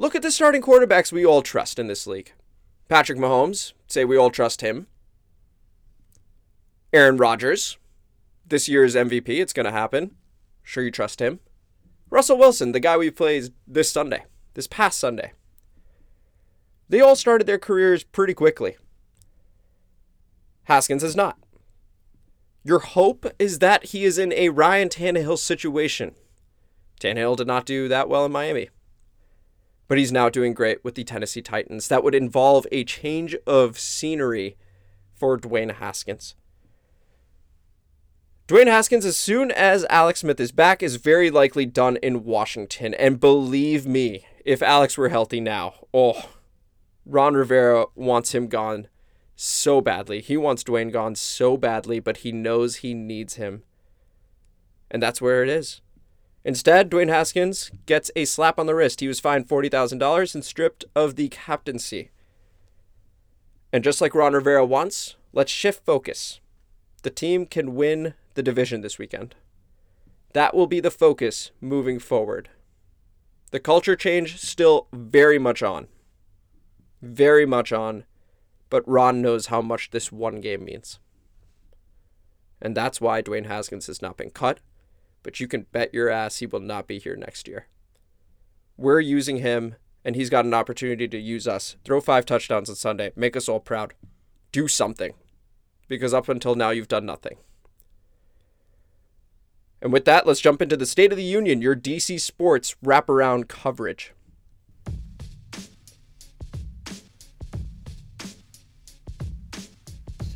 Look 0.00 0.14
at 0.14 0.22
the 0.22 0.30
starting 0.30 0.62
quarterbacks 0.62 1.12
we 1.12 1.26
all 1.26 1.42
trust 1.42 1.78
in 1.78 1.86
this 1.86 2.06
league. 2.06 2.32
Patrick 2.88 3.18
Mahomes, 3.18 3.74
say 3.86 4.02
we 4.02 4.16
all 4.16 4.30
trust 4.30 4.62
him. 4.62 4.86
Aaron 6.90 7.18
Rodgers, 7.18 7.76
this 8.46 8.66
year's 8.66 8.94
MVP, 8.94 9.28
it's 9.28 9.52
going 9.52 9.66
to 9.66 9.70
happen. 9.70 10.12
Sure 10.62 10.82
you 10.82 10.90
trust 10.90 11.20
him. 11.20 11.40
Russell 12.08 12.38
Wilson, 12.38 12.72
the 12.72 12.80
guy 12.80 12.96
we 12.96 13.10
played 13.10 13.52
this 13.66 13.92
Sunday, 13.92 14.24
this 14.54 14.66
past 14.66 14.98
Sunday. 14.98 15.32
They 16.88 17.02
all 17.02 17.14
started 17.14 17.46
their 17.46 17.58
careers 17.58 18.02
pretty 18.02 18.32
quickly. 18.32 18.78
Haskins 20.62 21.02
has 21.02 21.14
not. 21.14 21.36
Your 22.64 22.78
hope 22.78 23.26
is 23.38 23.58
that 23.58 23.84
he 23.84 24.04
is 24.04 24.16
in 24.16 24.32
a 24.32 24.48
Ryan 24.48 24.88
Tannehill 24.88 25.36
situation. 25.36 26.14
Tannehill 26.98 27.36
did 27.36 27.46
not 27.46 27.66
do 27.66 27.86
that 27.88 28.08
well 28.08 28.24
in 28.24 28.32
Miami. 28.32 28.70
But 29.90 29.98
he's 29.98 30.12
now 30.12 30.28
doing 30.28 30.54
great 30.54 30.84
with 30.84 30.94
the 30.94 31.02
Tennessee 31.02 31.42
Titans. 31.42 31.88
That 31.88 32.04
would 32.04 32.14
involve 32.14 32.64
a 32.70 32.84
change 32.84 33.34
of 33.44 33.76
scenery 33.76 34.56
for 35.16 35.36
Dwayne 35.36 35.74
Haskins. 35.74 36.36
Dwayne 38.46 38.68
Haskins, 38.68 39.04
as 39.04 39.16
soon 39.16 39.50
as 39.50 39.84
Alex 39.90 40.20
Smith 40.20 40.38
is 40.38 40.52
back, 40.52 40.80
is 40.80 40.94
very 40.94 41.28
likely 41.28 41.66
done 41.66 41.96
in 42.04 42.22
Washington. 42.22 42.94
And 42.94 43.18
believe 43.18 43.84
me, 43.84 44.24
if 44.44 44.62
Alex 44.62 44.96
were 44.96 45.08
healthy 45.08 45.40
now, 45.40 45.74
oh, 45.92 46.34
Ron 47.04 47.34
Rivera 47.34 47.86
wants 47.96 48.32
him 48.32 48.46
gone 48.46 48.86
so 49.34 49.80
badly. 49.80 50.20
He 50.20 50.36
wants 50.36 50.62
Dwayne 50.62 50.92
gone 50.92 51.16
so 51.16 51.56
badly, 51.56 51.98
but 51.98 52.18
he 52.18 52.30
knows 52.30 52.76
he 52.76 52.94
needs 52.94 53.34
him. 53.34 53.64
And 54.88 55.02
that's 55.02 55.20
where 55.20 55.42
it 55.42 55.48
is. 55.48 55.80
Instead, 56.44 56.90
Dwayne 56.90 57.08
Haskins 57.08 57.70
gets 57.86 58.10
a 58.16 58.24
slap 58.24 58.58
on 58.58 58.66
the 58.66 58.74
wrist. 58.74 59.00
He 59.00 59.08
was 59.08 59.20
fined 59.20 59.48
$40,000 59.48 60.34
and 60.34 60.44
stripped 60.44 60.84
of 60.94 61.16
the 61.16 61.28
captaincy. 61.28 62.10
And 63.72 63.84
just 63.84 64.00
like 64.00 64.14
Ron 64.14 64.32
Rivera 64.32 64.64
wants, 64.64 65.16
let's 65.32 65.52
shift 65.52 65.84
focus. 65.84 66.40
The 67.02 67.10
team 67.10 67.46
can 67.46 67.74
win 67.74 68.14
the 68.34 68.42
division 68.42 68.80
this 68.80 68.98
weekend. 68.98 69.34
That 70.32 70.54
will 70.54 70.66
be 70.66 70.80
the 70.80 70.90
focus 70.90 71.50
moving 71.60 71.98
forward. 71.98 72.48
The 73.50 73.60
culture 73.60 73.96
change 73.96 74.38
still 74.38 74.86
very 74.92 75.38
much 75.38 75.62
on. 75.62 75.88
Very 77.02 77.46
much 77.46 77.72
on 77.72 78.04
but 78.70 78.88
Ron 78.88 79.20
knows 79.20 79.46
how 79.46 79.60
much 79.60 79.90
this 79.90 80.10
one 80.10 80.40
game 80.40 80.64
means. 80.64 81.00
And 82.62 82.76
that's 82.76 83.00
why 83.00 83.20
Dwayne 83.20 83.46
Haskins 83.46 83.88
has 83.88 84.00
not 84.00 84.16
been 84.16 84.30
cut, 84.30 84.60
but 85.22 85.40
you 85.40 85.48
can 85.48 85.66
bet 85.72 85.94
your 85.94 86.08
ass 86.08 86.38
he 86.38 86.46
will 86.46 86.60
not 86.60 86.86
be 86.86 86.98
here 86.98 87.16
next 87.16 87.48
year. 87.48 87.66
We're 88.76 89.00
using 89.00 89.38
him, 89.38 89.74
and 90.04 90.16
he's 90.16 90.30
got 90.30 90.44
an 90.44 90.54
opportunity 90.54 91.06
to 91.08 91.18
use 91.18 91.46
us. 91.46 91.76
Throw 91.84 92.00
five 92.00 92.24
touchdowns 92.24 92.70
on 92.70 92.76
Sunday, 92.76 93.12
make 93.14 93.36
us 93.36 93.48
all 93.48 93.60
proud. 93.60 93.94
Do 94.52 94.68
something, 94.68 95.12
because 95.88 96.14
up 96.14 96.28
until 96.28 96.54
now, 96.54 96.70
you've 96.70 96.88
done 96.88 97.06
nothing. 97.06 97.36
And 99.82 99.92
with 99.92 100.04
that, 100.04 100.26
let's 100.26 100.40
jump 100.40 100.60
into 100.60 100.76
the 100.76 100.86
State 100.86 101.12
of 101.12 101.16
the 101.16 101.24
Union, 101.24 101.62
your 101.62 101.76
DC 101.76 102.20
Sports 102.20 102.76
wraparound 102.84 103.48
coverage. 103.48 104.12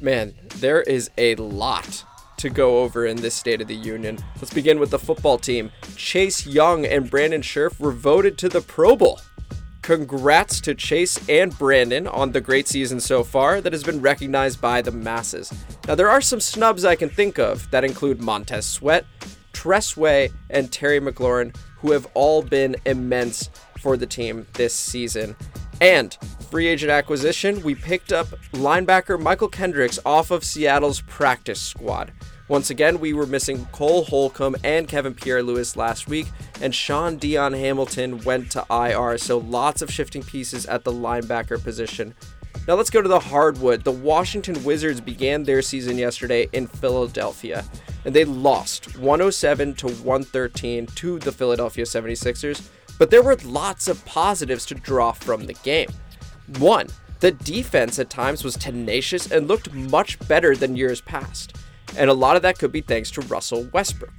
Man, 0.01 0.35
there 0.57 0.83
is 0.83 1.11
a 1.17 1.35
lot 1.37 2.05
to 2.45 2.51
go 2.51 2.83
over 2.83 3.07
in 3.07 3.17
this 3.17 3.35
State 3.35 3.63
of 3.63 3.69
the 3.69 3.75
Union. 3.75 4.19
Let's 4.37 4.53
begin 4.53 4.79
with 4.79 4.91
the 4.91 4.99
football 4.99 5.39
team. 5.39 5.73
Chase 5.97 6.47
Young 6.47 6.85
and 6.85 7.11
Brandon 7.11 7.41
Scherff 7.41 7.81
were 7.81 7.91
voted 7.91 8.37
to 8.37 8.51
the 8.51 8.61
Pro 8.61 8.95
Bowl. 8.97 9.19
Congrats 9.81 10.61
to 10.61 10.75
Chase 10.75 11.27
and 11.27 11.59
Brandon 11.59 12.07
on 12.07 12.33
the 12.33 12.43
great 12.43 12.69
season 12.69 13.01
so 13.01 13.25
far 13.25 13.63
that 13.63 13.73
has 13.73 13.83
been 13.83 14.03
recognized 14.03 14.61
by 14.61 14.83
the 14.83 14.93
masses. 14.93 15.51
Now, 15.89 15.95
there 15.95 16.11
are 16.11 16.21
some 16.21 16.39
snubs 16.39 16.85
I 16.85 16.97
can 16.97 17.09
think 17.09 17.39
of 17.39 17.71
that 17.71 17.83
include 17.83 18.21
Montez 18.21 18.67
Sweat, 18.67 19.07
Tress 19.55 19.97
Way, 19.97 20.31
and 20.51 20.71
Terry 20.71 21.01
McLaurin, 21.01 21.57
who 21.79 21.93
have 21.93 22.07
all 22.13 22.43
been 22.43 22.77
immense 22.85 23.49
for 23.79 23.97
the 23.97 24.07
team 24.07 24.47
this 24.53 24.75
season. 24.75 25.35
And 25.81 26.15
free 26.51 26.67
agent 26.67 26.93
acquisition, 26.93 27.63
we 27.63 27.75
picked 27.75 28.13
up 28.13 28.27
linebacker 28.53 29.19
Mychal 29.19 29.51
Kendricks 29.51 29.99
off 30.05 30.31
of 30.31 30.45
Seattle's 30.45 31.01
practice 31.01 31.61
squad. 31.61 32.13
Once 32.47 32.69
again, 32.69 33.01
we 33.01 33.15
were 33.15 33.25
missing 33.25 33.65
Cole 33.73 34.05
Holcomb 34.05 34.55
and 34.63 34.87
Kevin 34.87 35.15
Pierre 35.15 35.43
Louis 35.43 35.77
last 35.77 36.09
week, 36.09 36.27
and 36.61 36.75
Shaun 36.75 37.17
Dion 37.17 37.55
Hamilton 37.55 38.19
went 38.19 38.51
to 38.51 38.67
IR, 38.71 39.17
so 39.17 39.39
lots 39.39 39.81
of 39.81 39.91
shifting 39.91 40.23
pieces 40.23 40.67
at 40.67 40.85
the 40.85 40.93
linebacker 40.93 41.63
position. 41.63 42.13
Now 42.69 42.75
let's 42.75 42.91
go 42.91 43.01
to 43.01 43.09
the 43.09 43.19
hardwood. 43.19 43.83
The 43.83 43.93
Washington 43.93 44.63
Wizards 44.63 45.01
began 45.01 45.43
their 45.43 45.63
season 45.63 45.97
yesterday 45.97 46.47
in 46.53 46.67
Philadelphia, 46.67 47.65
and 48.05 48.15
they 48.15 48.27
lost 48.27 48.99
107 48.99 49.75
to 49.77 49.87
113 49.87 50.87
to 50.87 51.19
the 51.19 51.33
Philadelphia 51.33 51.85
76ers. 51.85 52.69
But 52.99 53.11
there 53.11 53.23
were 53.23 53.37
lots 53.45 53.89
of 53.89 54.05
positives 54.05 54.67
to 54.67 54.75
draw 54.75 55.13
from 55.13 55.47
the 55.47 55.55
game. 55.55 55.89
One, 56.59 56.89
the 57.21 57.33
defense 57.33 57.99
at 57.99 58.11
times 58.11 58.45
was 58.45 58.55
tenacious 58.55 59.31
and 59.33 59.49
looked 59.49 59.73
much 59.73 60.19
better 60.29 60.55
than 60.55 60.77
years 60.77 61.01
past. 61.01 61.57
And 61.97 62.11
a 62.11 62.15
lot 62.15 62.37
of 62.37 62.43
that 62.43 62.59
could 62.59 62.73
be 62.73 62.81
thanks 62.81 63.11
to 63.13 63.21
Russell 63.23 63.69
Westbrook 63.73 64.13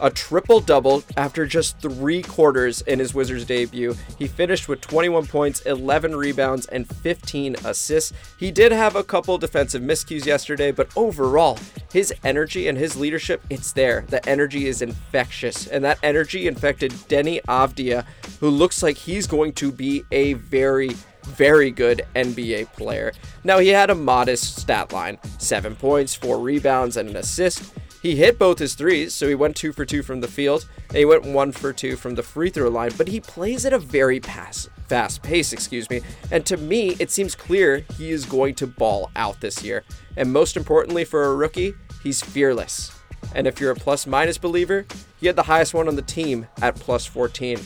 a 0.00 0.10
triple 0.10 0.60
double 0.60 1.02
after 1.16 1.46
just 1.46 1.78
three 1.80 2.22
quarters 2.22 2.82
in 2.82 2.98
his 2.98 3.14
Wizards 3.14 3.44
debut. 3.44 3.94
He 4.18 4.26
finished 4.26 4.68
with 4.68 4.80
21 4.80 5.26
points, 5.26 5.60
11 5.62 6.14
rebounds, 6.14 6.66
and 6.66 6.86
15 6.86 7.56
assists. 7.64 8.12
He 8.38 8.50
did 8.50 8.72
have 8.72 8.96
a 8.96 9.04
couple 9.04 9.38
defensive 9.38 9.82
miscues 9.82 10.26
yesterday, 10.26 10.70
but 10.70 10.88
overall, 10.96 11.58
his 11.92 12.12
energy 12.24 12.68
and 12.68 12.76
his 12.76 12.96
leadership, 12.96 13.42
it's 13.50 13.72
there. 13.72 14.04
The 14.08 14.26
energy 14.28 14.66
is 14.66 14.82
infectious, 14.82 15.66
and 15.66 15.84
that 15.84 15.98
energy 16.02 16.46
infected 16.46 16.92
Deni 16.92 17.42
Avdija, 17.42 18.04
who 18.40 18.50
looks 18.50 18.82
like 18.82 18.96
he's 18.96 19.26
going 19.26 19.52
to 19.54 19.72
be 19.72 20.04
a 20.12 20.34
very 20.34 20.90
very 21.26 21.70
good 21.70 22.02
NBA 22.14 22.72
player. 22.72 23.12
Now, 23.44 23.58
he 23.58 23.68
had 23.68 23.90
a 23.90 23.94
modest 23.94 24.56
stat 24.56 24.92
line 24.92 25.18
seven 25.38 25.76
points, 25.76 26.14
four 26.14 26.38
rebounds, 26.38 26.96
and 26.96 27.08
an 27.08 27.16
assist. 27.16 27.72
He 28.02 28.14
hit 28.14 28.38
both 28.38 28.58
his 28.58 28.74
threes, 28.74 29.14
so 29.14 29.26
he 29.26 29.34
went 29.34 29.56
two 29.56 29.72
for 29.72 29.84
two 29.84 30.02
from 30.02 30.20
the 30.20 30.28
field, 30.28 30.68
and 30.90 30.98
he 30.98 31.04
went 31.04 31.24
one 31.24 31.50
for 31.50 31.72
two 31.72 31.96
from 31.96 32.14
the 32.14 32.22
free 32.22 32.50
throw 32.50 32.68
line, 32.68 32.92
but 32.96 33.08
he 33.08 33.20
plays 33.20 33.66
at 33.66 33.72
a 33.72 33.78
very 33.78 34.20
pass, 34.20 34.68
fast 34.88 35.22
pace, 35.22 35.52
excuse 35.52 35.90
me, 35.90 36.02
and 36.30 36.46
to 36.46 36.56
me, 36.56 36.96
it 37.00 37.10
seems 37.10 37.34
clear 37.34 37.84
he 37.98 38.10
is 38.10 38.24
going 38.24 38.54
to 38.56 38.66
ball 38.66 39.10
out 39.16 39.40
this 39.40 39.64
year. 39.64 39.82
And 40.16 40.32
most 40.32 40.56
importantly 40.56 41.04
for 41.04 41.24
a 41.24 41.34
rookie, 41.34 41.74
he's 42.02 42.22
fearless. 42.22 42.96
And 43.34 43.46
if 43.46 43.60
you're 43.60 43.72
a 43.72 43.76
plus 43.76 44.06
minus 44.06 44.38
believer, 44.38 44.86
he 45.18 45.26
had 45.26 45.36
the 45.36 45.42
highest 45.42 45.74
one 45.74 45.88
on 45.88 45.96
the 45.96 46.02
team 46.02 46.46
at 46.62 46.76
plus 46.76 47.06
14. 47.06 47.58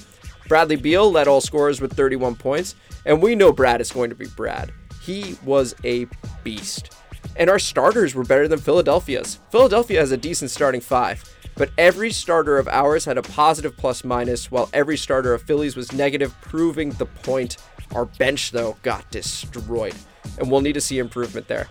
Bradley 0.51 0.77
Beal 0.77 1.11
led 1.11 1.29
all 1.29 1.41
scorers 1.41 1.81
with 1.81 1.95
31 1.95 2.37
points, 2.37 2.75
and 3.07 3.23
we 3.23 3.35
know 3.35 3.53
Brad 3.53 3.81
is 3.81 3.91
going 3.91 4.11
to 4.11 4.17
be 4.17 4.27
Brad. 4.27 4.71
He 5.01 5.39
was 5.47 5.75
a 5.83 6.07
beast 6.45 6.91
and 7.37 7.49
our 7.49 7.59
starters 7.59 8.15
were 8.15 8.25
better 8.25 8.49
than 8.49 8.59
Philadelphia's. 8.59 9.39
Philadelphia 9.51 10.01
has 10.01 10.13
a 10.13 10.17
decent 10.17 10.51
starting 10.51 10.81
five, 10.81 11.25
but 11.57 11.71
every 11.79 12.11
starter 12.11 12.59
of 12.59 12.69
ours 12.69 13.05
had 13.05 13.19
a 13.19 13.23
positive 13.23 13.77
plus 13.77 14.05
minus, 14.05 14.51
while 14.51 14.69
every 14.73 14.97
starter 14.97 15.35
of 15.35 15.43
Phillies 15.43 15.77
was 15.77 15.93
negative, 15.93 16.35
proving 16.41 16.91
the 16.91 17.07
point. 17.07 17.57
Our 17.95 18.05
bench, 18.05 18.53
though, 18.53 18.77
got 18.83 19.11
destroyed, 19.11 19.95
and 20.39 20.51
we'll 20.51 20.61
need 20.61 20.75
to 20.75 20.81
see 20.81 20.99
improvement 20.99 21.49
there. 21.49 21.69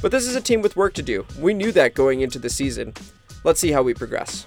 But 0.00 0.10
this 0.10 0.26
is 0.26 0.34
a 0.34 0.40
team 0.40 0.62
with 0.62 0.76
work 0.76 0.94
to 0.94 1.02
do. 1.02 1.24
We 1.38 1.54
knew 1.54 1.72
that 1.72 1.94
going 1.94 2.22
into 2.22 2.38
the 2.38 2.50
season. 2.50 2.94
Let's 3.44 3.60
see 3.60 3.70
how 3.70 3.82
we 3.82 3.94
progress. 3.94 4.46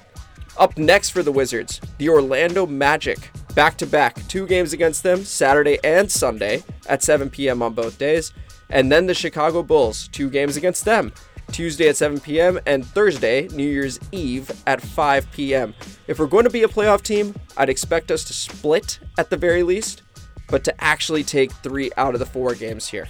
Up 0.58 0.78
next 0.78 1.10
for 1.10 1.22
the 1.22 1.34
Wizards, 1.34 1.82
the 1.98 2.08
Orlando 2.08 2.66
Magic. 2.66 3.30
Back 3.56 3.78
to 3.78 3.86
back, 3.86 4.26
two 4.28 4.48
games 4.48 4.72
against 4.72 5.04
them, 5.04 5.26
Saturday 5.26 5.80
and 5.84 6.10
Sunday 6.10 6.64
at 6.88 7.04
7 7.04 7.30
p.m. 7.30 7.62
on 7.62 7.74
both 7.74 7.98
days. 7.98 8.32
And 8.70 8.90
then 8.90 9.06
the 9.06 9.14
Chicago 9.14 9.64
Bulls, 9.64 10.08
two 10.08 10.30
games 10.30 10.56
against 10.56 10.86
them. 10.86 11.12
Tuesday 11.52 11.90
at 11.90 11.98
7 11.98 12.22
p.m. 12.22 12.60
and 12.66 12.86
Thursday, 12.86 13.48
New 13.50 13.68
Year's 13.68 14.00
Eve 14.14 14.50
at 14.66 14.82
5 14.82 15.30
p.m. 15.32 15.76
If 16.08 16.20
we're 16.20 16.26
going 16.26 16.46
to 16.46 16.50
be 16.50 16.64
a 16.64 16.70
playoff 16.70 17.02
team, 17.02 17.36
I'd 17.58 17.70
expect 17.70 18.10
us 18.10 18.24
to 18.26 18.34
split 18.34 19.00
at 19.18 19.30
the 19.30 19.38
very 19.38 19.62
least, 19.62 20.04
but 20.50 20.64
to 20.64 20.84
actually 20.84 21.24
take 21.24 21.52
three 21.52 21.92
out 21.98 22.14
of 22.14 22.20
the 22.20 22.26
four 22.26 22.56
games 22.56 22.88
here. 22.88 23.08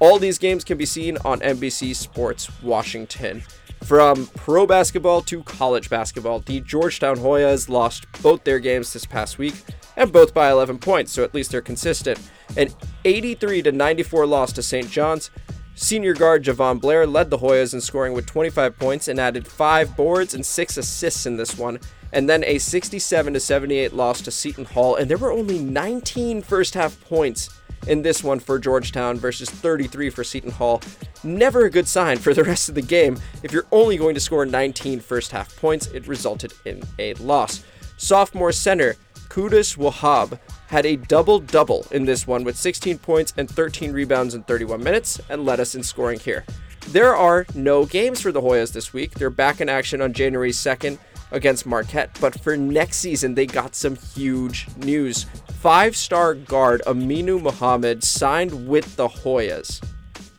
All 0.00 0.18
these 0.18 0.38
games 0.38 0.64
can 0.64 0.78
be 0.78 0.86
seen 0.86 1.18
on 1.24 1.40
NBC 1.40 1.94
Sports 1.94 2.50
Washington. 2.62 3.42
From 3.84 4.26
pro 4.28 4.66
basketball 4.66 5.22
to 5.22 5.42
college 5.44 5.88
basketball, 5.88 6.40
the 6.40 6.60
Georgetown 6.60 7.16
Hoyas 7.16 7.68
lost 7.68 8.06
both 8.22 8.44
their 8.44 8.58
games 8.58 8.92
this 8.92 9.06
past 9.06 9.38
week, 9.38 9.54
and 9.96 10.12
both 10.12 10.34
by 10.34 10.50
11 10.50 10.78
points, 10.78 11.12
so 11.12 11.24
at 11.24 11.34
least 11.34 11.50
they're 11.50 11.60
consistent. 11.60 12.20
An 12.56 12.68
83 13.04 13.62
to 13.62 13.72
94 13.72 14.26
loss 14.26 14.52
to 14.52 14.62
St. 14.62 14.90
John's. 14.90 15.30
Senior 15.74 16.14
guard 16.14 16.42
Jahvon 16.44 16.80
Blair 16.80 17.06
led 17.06 17.30
the 17.30 17.38
Hoyas 17.38 17.72
in 17.72 17.80
scoring 17.80 18.12
with 18.12 18.26
25 18.26 18.76
points 18.78 19.06
and 19.06 19.20
added 19.20 19.46
5 19.46 19.96
boards 19.96 20.34
and 20.34 20.44
6 20.44 20.76
assists 20.76 21.24
in 21.24 21.36
this 21.36 21.56
one. 21.56 21.78
And 22.12 22.28
then 22.28 22.42
a 22.44 22.58
67 22.58 23.32
to 23.32 23.40
78 23.40 23.92
loss 23.92 24.20
to 24.22 24.30
Seton 24.30 24.64
Hall, 24.64 24.96
and 24.96 25.08
there 25.10 25.18
were 25.18 25.30
only 25.30 25.58
19 25.58 26.42
first 26.42 26.74
half 26.74 27.00
points 27.04 27.57
in 27.86 28.02
this 28.02 28.24
one 28.24 28.40
for 28.40 28.58
Georgetown 28.58 29.18
versus 29.18 29.48
33 29.48 30.10
for 30.10 30.24
Seton 30.24 30.50
Hall. 30.50 30.82
Never 31.22 31.64
a 31.64 31.70
good 31.70 31.88
sign 31.88 32.18
for 32.18 32.34
the 32.34 32.44
rest 32.44 32.68
of 32.68 32.74
the 32.74 32.82
game. 32.82 33.18
If 33.42 33.52
you're 33.52 33.66
only 33.72 33.96
going 33.96 34.14
to 34.14 34.20
score 34.20 34.44
19 34.44 35.00
first 35.00 35.30
half 35.30 35.56
points, 35.56 35.86
it 35.88 36.06
resulted 36.06 36.52
in 36.64 36.82
a 36.98 37.14
loss. 37.14 37.64
Sophomore 37.96 38.52
center 38.52 38.96
Qudus 39.28 39.76
Wahab 39.76 40.38
had 40.68 40.86
a 40.86 40.96
double 40.96 41.38
double 41.38 41.86
in 41.90 42.04
this 42.04 42.26
one 42.26 42.44
with 42.44 42.56
16 42.56 42.98
points 42.98 43.32
and 43.36 43.48
13 43.48 43.92
rebounds 43.92 44.34
in 44.34 44.42
31 44.42 44.82
minutes 44.82 45.20
and 45.28 45.44
led 45.44 45.60
us 45.60 45.74
in 45.74 45.82
scoring 45.82 46.18
here. 46.18 46.44
There 46.88 47.14
are 47.14 47.46
no 47.54 47.84
games 47.84 48.20
for 48.20 48.32
the 48.32 48.40
Hoyas 48.40 48.72
this 48.72 48.94
week. 48.94 49.12
They're 49.12 49.28
back 49.28 49.60
in 49.60 49.68
action 49.68 50.00
on 50.00 50.14
January 50.14 50.52
2nd 50.52 50.98
against 51.30 51.66
Marquette, 51.66 52.16
but 52.20 52.40
for 52.40 52.56
next 52.56 52.98
season, 52.98 53.34
they 53.34 53.46
got 53.46 53.74
some 53.74 53.96
huge 53.96 54.66
news. 54.76 55.24
Five 55.60 55.96
star 55.96 56.34
guard 56.34 56.82
Aminu 56.86 57.40
Mohammed 57.40 58.04
signed 58.04 58.68
with 58.68 58.96
the 58.96 59.08
Hoyas. 59.08 59.82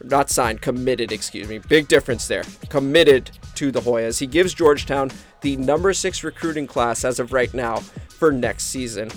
Not 0.04 0.30
signed, 0.30 0.62
committed, 0.62 1.12
excuse 1.12 1.50
me. 1.50 1.58
Big 1.58 1.88
difference 1.88 2.28
there. 2.28 2.44
Committed 2.70 3.32
to 3.56 3.72
the 3.72 3.82
Hoyas. 3.82 4.20
He 4.20 4.28
gives 4.28 4.54
Georgetown 4.54 5.12
the 5.42 5.58
number 5.58 5.94
six 5.94 6.24
recruiting 6.24 6.68
class 6.68 7.04
as 7.04 7.20
of 7.20 7.34
right 7.34 7.54
now 7.54 7.78
for 8.08 8.32
next 8.32 8.66
season. 8.66 9.10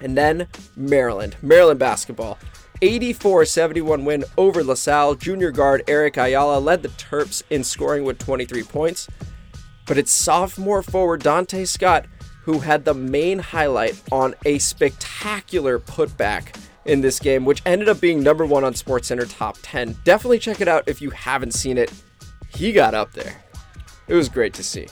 And 0.00 0.16
then 0.16 0.48
Maryland. 0.76 1.36
Maryland 1.42 1.78
basketball. 1.78 2.38
84 2.82 3.44
71 3.44 4.04
win 4.04 4.24
over 4.36 4.64
LaSalle. 4.64 5.14
Junior 5.14 5.50
guard 5.50 5.82
Eric 5.86 6.16
Ayala 6.16 6.58
led 6.58 6.82
the 6.82 6.88
Terps 6.88 7.42
in 7.50 7.62
scoring 7.62 8.04
with 8.04 8.18
23 8.18 8.62
points. 8.64 9.08
But 9.90 9.98
it's 9.98 10.12
sophomore 10.12 10.84
forward 10.84 11.20
Donta 11.20 11.66
Scott 11.66 12.06
who 12.42 12.60
had 12.60 12.84
the 12.84 12.94
main 12.94 13.40
highlight 13.40 14.00
on 14.12 14.36
a 14.46 14.58
spectacular 14.58 15.80
putback 15.80 16.56
in 16.84 17.00
this 17.00 17.18
game, 17.18 17.44
which 17.44 17.60
ended 17.66 17.88
up 17.88 18.00
being 18.00 18.22
number 18.22 18.46
one 18.46 18.62
on 18.62 18.72
SportsCenter 18.72 19.26
top 19.36 19.58
10. 19.62 19.96
Definitely 20.04 20.38
check 20.38 20.60
it 20.60 20.68
out 20.68 20.84
if 20.86 21.02
you 21.02 21.10
haven't 21.10 21.54
seen 21.54 21.76
it. 21.76 21.92
He 22.54 22.70
got 22.70 22.94
up 22.94 23.10
there. 23.14 23.42
It 24.06 24.14
was 24.14 24.28
great 24.28 24.54
to 24.54 24.62
see. 24.62 24.86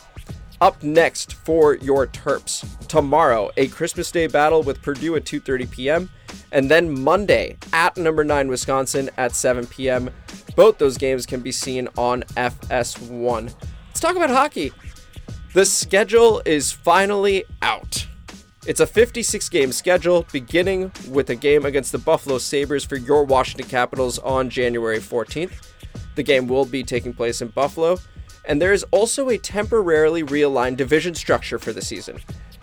Up 0.60 0.82
next 0.82 1.34
for 1.34 1.76
your 1.76 2.08
Terps 2.08 2.66
tomorrow, 2.88 3.52
a 3.56 3.68
Christmas 3.68 4.10
Day 4.10 4.26
battle 4.26 4.64
with 4.64 4.82
Purdue 4.82 5.14
at 5.14 5.24
2:30 5.24 5.70
p.m. 5.70 6.10
and 6.50 6.68
then 6.68 7.04
Monday 7.04 7.56
at 7.72 7.96
number 7.96 8.24
9 8.24 8.48
Wisconsin 8.48 9.10
at 9.16 9.32
7 9.32 9.64
p.m. 9.68 10.10
Both 10.56 10.78
those 10.78 10.98
games 10.98 11.24
can 11.24 11.38
be 11.38 11.52
seen 11.52 11.86
on 11.96 12.24
FS1. 12.34 13.54
Let's 13.98 14.00
talk 14.00 14.16
about 14.16 14.30
hockey. 14.30 14.72
The 15.54 15.64
schedule 15.64 16.42
is 16.44 16.72
finally 16.72 17.44
out. 17.62 18.06
It's 18.66 18.80
a 18.80 18.86
56 18.86 19.48
game 19.48 19.72
schedule, 19.72 20.26
beginning 20.30 20.92
with 21.08 21.30
a 21.30 21.34
game 21.34 21.64
against 21.64 21.90
the 21.90 21.98
Buffalo 21.98 22.36
Sabres 22.36 22.84
for 22.84 22.96
your 22.96 23.24
Washington 23.24 23.66
Capitals 23.66 24.18
on 24.18 24.50
January 24.50 24.98
14th. 24.98 25.66
The 26.16 26.22
game 26.22 26.48
will 26.48 26.66
be 26.66 26.82
taking 26.82 27.14
place 27.14 27.40
in 27.40 27.48
Buffalo, 27.48 27.98
and 28.44 28.60
there 28.60 28.74
is 28.74 28.84
also 28.90 29.30
a 29.30 29.38
temporarily 29.38 30.22
realigned 30.22 30.76
division 30.76 31.14
structure 31.14 31.58
for 31.58 31.72
the 31.72 31.80
season. 31.80 32.20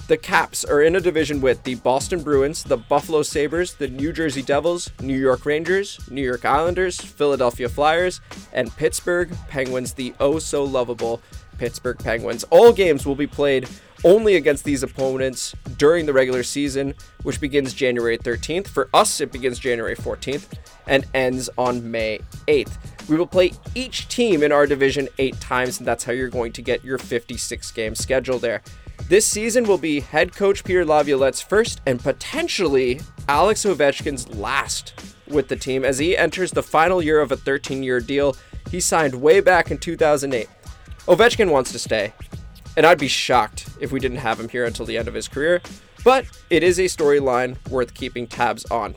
The 0.08 0.18
Caps 0.18 0.64
are 0.64 0.84
in 0.84 0.96
a 0.96 1.02
division 1.02 1.42
with 1.42 1.64
the 1.64 1.74
Boston 1.76 2.22
Bruins, 2.22 2.64
the 2.64 2.78
Buffalo 2.78 3.24
Sabres, 3.24 3.74
the 3.74 3.88
New 3.88 4.14
Jersey 4.14 4.44
Devils, 4.44 4.92
New 5.02 5.18
York 5.18 5.48
Rangers, 5.48 6.00
New 6.12 6.22
York 6.22 6.46
Islanders, 6.46 7.02
Philadelphia 7.02 7.68
Flyers, 7.68 8.22
and 8.54 8.72
Pittsburgh 8.78 9.36
Penguins, 9.48 9.94
the 9.94 10.14
oh 10.20 10.38
so 10.38 10.64
lovable 10.64 11.24
Pittsburgh 11.58 11.98
Penguins. 11.98 12.44
All 12.46 12.72
games 12.72 13.06
will 13.06 13.16
be 13.16 13.28
played 13.28 13.68
only 14.04 14.36
against 14.36 14.64
these 14.64 14.84
opponents 14.84 15.56
during 15.78 16.06
the 16.06 16.14
regular 16.14 16.44
season, 16.44 16.94
which 17.24 17.42
begins 17.42 17.74
January 17.74 18.18
13th. 18.18 18.68
For 18.68 18.90
us, 18.94 19.20
it 19.22 19.32
begins 19.32 19.58
January 19.58 19.96
14th 19.96 20.58
and 20.88 21.06
ends 21.14 21.50
on 21.58 21.90
May 21.90 22.20
8th. 22.48 22.78
We 23.10 23.18
will 23.18 23.28
play 23.28 23.54
each 23.74 24.08
team 24.08 24.44
in 24.44 24.52
our 24.52 24.68
division 24.68 25.10
eight 25.18 25.40
times, 25.40 25.80
and 25.80 25.88
that's 25.88 26.04
how 26.04 26.12
you're 26.12 26.30
going 26.30 26.52
to 26.54 26.62
get 26.62 26.84
your 26.84 26.98
56 26.98 27.72
game 27.72 27.96
schedule 27.96 28.40
there. 28.40 28.62
This 29.08 29.26
season 29.26 29.66
will 29.66 29.78
be 29.78 30.00
head 30.00 30.36
coach 30.36 30.64
Peter 30.64 30.84
Laviolette's 30.84 31.42
first 31.42 31.82
and 31.86 32.00
potentially 32.00 33.02
Alex 33.28 33.64
Ovechkin's 33.64 34.28
last 34.30 34.94
with 35.28 35.48
the 35.48 35.56
team 35.56 35.86
as 35.86 36.00
he 36.00 36.18
enters 36.18 36.52
the 36.52 36.64
final 36.64 37.02
year 37.02 37.20
of 37.20 37.32
a 37.32 37.38
13 37.38 37.84
year 37.84 38.00
deal 38.00 38.36
he 38.72 38.80
signed 38.80 39.14
way 39.16 39.42
back 39.42 39.70
in 39.72 39.78
2008. 39.78 40.48
Ovechkin 41.08 41.52
wants 41.52 41.72
to 41.72 41.78
stay, 41.78 42.14
and 42.76 42.84
I'd 42.84 42.98
be 42.98 43.08
shocked 43.08 43.70
if 43.80 43.92
we 43.92 44.00
didn't 44.00 44.18
have 44.18 44.40
him 44.40 44.50
here 44.50 44.66
until 44.66 44.88
the 44.88 44.98
end 44.98 45.08
of 45.08 45.14
his 45.14 45.28
career, 45.28 45.62
but 46.04 46.26
it 46.50 46.64
is 46.64 46.80
a 46.80 46.86
storyline 46.86 47.58
worth 47.70 47.94
keeping 47.94 48.26
tabs 48.26 48.66
on. 48.72 48.96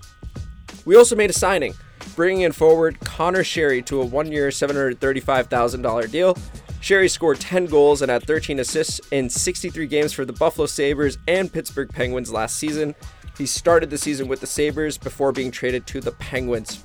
We 0.87 0.96
also 0.96 1.14
made 1.14 1.28
a 1.28 1.35
signing, 1.35 1.74
bringing 2.16 2.42
in 2.42 2.52
forward 2.52 2.98
Conor 3.00 3.42
Sheary 3.42 3.85
to 3.87 4.00
a 4.00 4.06
one 4.06 4.32
year, 4.32 4.48
$735,000 4.48 6.11
deal. 6.11 6.35
Sheary 6.80 7.11
scored 7.11 7.40
10 7.40 7.66
goals 7.66 8.00
and 8.00 8.11
had 8.11 8.22
13 8.22 8.61
assists 8.61 9.00
in 9.11 9.28
63 9.28 9.87
games 9.87 10.14
for 10.14 10.24
the 10.24 10.32
Buffalo 10.32 10.66
Sabres 10.66 11.18
and 11.28 11.52
Pittsburgh 11.52 11.90
Penguins 11.90 12.32
last 12.32 12.56
season. 12.56 12.94
He 13.37 13.44
started 13.44 13.90
the 13.90 13.98
season 13.98 14.28
with 14.28 14.40
the 14.40 14.46
Sabres 14.46 14.96
before 14.96 15.32
being 15.32 15.50
traded 15.50 15.87
to 15.88 16.00
the 16.00 16.12
Penguins. 16.12 16.85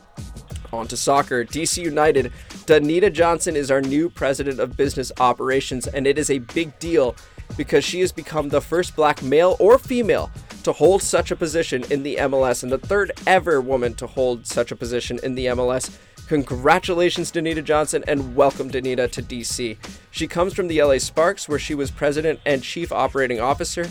On 0.74 0.88
to 0.88 0.98
soccer. 0.98 1.46
DC 1.46 1.84
United. 1.84 2.34
Danita 2.66 3.14
Johnson 3.14 3.56
is 3.56 3.70
our 3.70 3.80
new 3.80 4.10
president 4.10 4.60
of 4.60 4.76
business 4.76 5.12
operations, 5.20 5.86
and 5.86 6.08
it 6.08 6.18
is 6.18 6.32
a 6.32 6.40
big 6.40 6.78
deal 6.80 7.16
because 7.56 7.84
she 7.84 8.00
has 8.00 8.12
become 8.12 8.50
the 8.50 8.60
first 8.60 8.96
black 8.96 9.22
male 9.22 9.56
or 9.60 9.78
female 9.78 10.32
to 10.64 10.74
hold 10.74 11.04
such 11.04 11.30
a 11.30 11.36
position 11.36 11.84
in 11.92 12.02
the 12.02 12.16
MLS 12.16 12.64
and 12.64 12.72
the 12.72 12.80
third 12.80 13.12
ever 13.28 13.62
woman 13.62 13.94
to 13.94 14.08
hold 14.08 14.48
such 14.48 14.72
a 14.72 14.76
position 14.76 15.20
in 15.22 15.36
the 15.36 15.46
MLS. 15.48 15.96
Congratulations, 16.28 17.32
Danita 17.32 17.64
Johnson, 17.64 18.04
and 18.08 18.36
welcome, 18.36 18.72
Danita, 18.72 19.12
to 19.12 19.22
DC. 19.22 19.78
She 20.10 20.28
comes 20.28 20.56
from 20.56 20.68
the 20.68 20.82
LA 20.82 20.98
Sparks, 20.98 21.48
where 21.48 21.60
she 21.60 21.76
was 21.76 21.92
president 21.92 22.40
and 22.48 22.64
chief 22.64 22.92
operating 22.92 23.40
officer, 23.40 23.88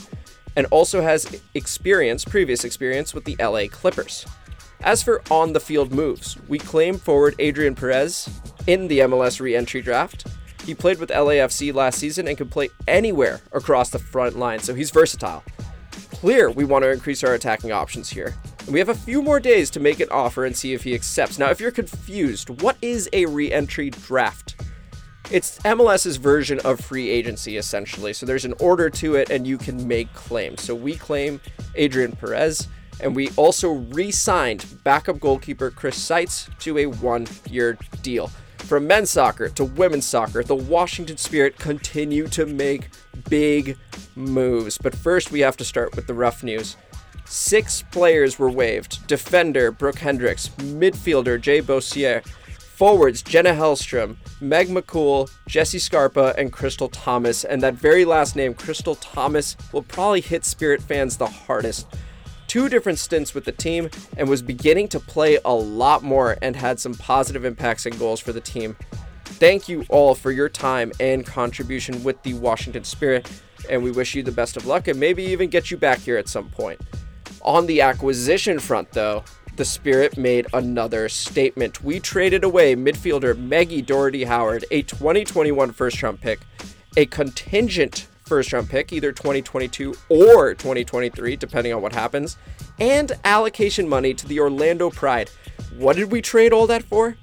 and 0.57 0.67
also 0.73 1.01
has 1.01 1.41
experience, 1.55 2.25
previous 2.25 2.65
experience, 2.65 3.15
with 3.15 3.25
the 3.25 3.37
LA 3.39 3.69
Clippers. 3.71 4.27
As 4.83 5.01
for 5.01 5.23
on 5.31 5.53
the 5.53 5.61
field 5.61 5.93
moves, 5.93 6.37
we 6.49 6.59
claim 6.59 6.99
forward 6.99 7.37
Adrien 7.41 7.77
Perez 7.77 8.29
in 8.67 8.89
the 8.89 9.01
MLS 9.01 9.41
re 9.41 9.55
entry 9.55 9.81
draft. 9.81 10.27
He 10.65 10.75
played 10.75 10.99
with 10.99 11.11
LAFC 11.11 11.73
last 11.73 11.99
season 11.99 12.27
and 12.27 12.37
can 12.37 12.49
play 12.49 12.69
anywhere 12.89 13.41
across 13.53 13.91
the 13.91 14.01
front 14.01 14.37
line, 14.37 14.59
so 14.59 14.75
he's 14.75 14.91
versatile. 14.91 15.45
Clear 16.11 16.51
we 16.51 16.65
want 16.65 16.83
to 16.83 16.91
increase 16.91 17.23
our 17.23 17.35
attacking 17.35 17.71
options 17.71 18.11
here. 18.11 18.35
And 18.61 18.69
we 18.73 18.81
have 18.81 18.89
a 18.89 18.95
few 18.95 19.23
more 19.23 19.39
days 19.39 19.71
to 19.71 19.81
make 19.81 20.01
an 20.01 20.09
offer 20.11 20.45
and 20.45 20.57
see 20.57 20.73
if 20.73 20.83
he 20.83 20.95
accepts. 20.95 21.39
Now, 21.39 21.51
if 21.51 21.61
you're 21.61 21.71
confused, 21.71 22.63
what 22.63 22.77
is 22.83 23.09
a 23.13 23.27
re 23.27 23.53
entry 23.53 23.91
draft? 23.91 24.57
It's 25.31 25.59
MLS's 25.61 26.17
version 26.17 26.59
of 26.65 26.81
free 26.81 27.09
agency, 27.09 27.57
essentially. 27.57 28.13
So 28.13 28.27
there's 28.27 28.45
an 28.45 28.55
order 28.59 28.91
to 28.91 29.15
it, 29.15 29.31
and 29.31 29.47
you 29.47 29.59
can 29.59 29.87
make 29.87 30.13
claims. 30.13 30.63
So 30.63 30.75
we 30.75 30.97
claim 30.97 31.41
Adrien 31.79 32.13
Perez 32.13 32.67
and 33.01 33.15
we 33.15 33.31
also 33.37 33.71
re 33.71 34.11
signed 34.11 34.65
backup 34.85 35.21
goalkeeper 35.21 35.71
Chris 35.71 35.97
Seitz 35.97 36.49
to 36.61 36.79
a 36.79 36.87
one 36.87 37.27
year 37.51 37.79
deal. 38.03 38.31
From 38.59 38.87
men's 38.87 39.11
soccer 39.11 39.49
to 39.51 39.65
women's 39.65 40.07
soccer, 40.07 40.43
the 40.43 40.55
Washington 40.55 41.17
Spirit 41.17 41.59
continue 41.59 42.29
to 42.29 42.47
make 42.47 42.89
big 43.29 43.77
moves. 44.15 44.79
But 44.79 44.95
first, 44.95 45.31
we 45.31 45.41
have 45.41 45.57
to 45.59 45.65
start 45.65 45.95
with 45.97 46.07
the 46.07 46.15
rough 46.15 46.43
news. 46.43 46.77
Six 47.25 47.83
players 47.91 48.39
were 48.39 48.51
waived 48.51 49.07
defender 49.07 49.73
Brooke 49.73 49.99
Hendrix, 49.99 50.49
midfielder 50.49 51.41
Jaye 51.41 51.63
Boissiere, 51.63 52.27
forwards 52.83 53.23
Jenna 53.23 53.51
Hellstrom, 53.51 54.17
Meg 54.41 54.69
McCool, 54.69 55.31
Jesse 55.47 55.79
Scarpa, 55.79 56.35
and 56.39 56.53
Crystal 56.53 56.89
Thomas. 56.89 57.45
And 57.45 57.63
that 57.63 57.75
very 57.75 58.05
last 58.05 58.37
name, 58.37 58.55
Crystal 58.55 58.95
Thomas, 58.97 59.57
will 59.73 59.83
probably 59.83 60.21
hit 60.21 60.45
Spirit 60.45 60.83
fans 60.83 61.17
the 61.17 61.27
hardest 61.27 61.87
two 62.53 62.69
different 62.69 62.99
stints 62.99 63.33
with 63.33 63.47
the 63.47 63.53
team 63.53 63.89
and 64.19 64.29
was 64.29 64.43
beginning 64.43 64.87
to 64.87 65.01
play 65.01 65.39
a 65.43 65.51
lot 65.51 66.03
more 66.03 66.37
and 66.43 66.55
had 66.55 66.79
some 66.79 66.93
positive 66.93 67.47
impacts 67.47 67.87
and 67.87 67.99
goals 67.99 68.21
for 68.21 68.31
the 68.31 68.43
team. 68.43 68.77
Thank 69.25 69.71
you 69.71 69.87
all 69.89 70.15
for 70.15 70.31
your 70.31 70.51
time 70.51 70.93
and 71.01 71.25
contribution 71.25 72.05
with 72.05 72.23
the 72.25 72.35
Washington 72.35 72.85
Spirit, 72.85 73.27
and 73.71 73.83
we 73.83 73.91
wish 73.91 74.15
you 74.15 74.23
the 74.23 74.33
best 74.33 74.59
of 74.59 74.67
luck 74.67 74.87
and 74.87 75.01
maybe 75.01 75.23
even 75.23 75.49
get 75.49 75.71
you 75.71 75.79
back 75.79 76.01
here 76.01 76.19
at 76.19 76.29
some 76.29 76.51
point. 76.51 76.79
On 77.41 77.65
the 77.65 77.81
acquisition 77.81 78.59
front, 78.59 78.93
though, 78.93 79.25
the 79.57 79.65
Spirit 79.65 80.19
made 80.19 80.47
another 80.53 81.09
statement. 81.09 81.83
We 81.83 82.01
traded 82.01 82.45
away 82.45 82.77
midfielder 82.77 83.35
Maggie 83.35 83.81
Dougherty 83.81 84.25
Howard, 84.25 84.67
a 84.71 84.83
2021 84.83 85.73
first 85.73 86.03
round 86.03 86.21
pick, 86.21 86.41
a 86.99 87.07
contingent 87.07 88.09
first 88.33 88.55
round 88.55 88.67
pick, 88.67 88.95
either 88.95 89.13
2022 89.13 89.95
or 90.09 90.55
2023, 90.55 91.37
depending 91.37 91.71
on 91.75 91.83
what 91.83 91.93
happens, 91.93 92.39
and 92.81 93.13
allocation 93.25 93.87
money 93.87 94.15
to 94.15 94.27
the 94.27 94.41
Orlando 94.41 94.89
Pride. 94.89 95.29
What 95.77 95.97
did 95.97 96.11
we 96.11 96.23
trade 96.23 96.51
all 96.51 96.67
that 96.69 96.83
for? 96.83 97.15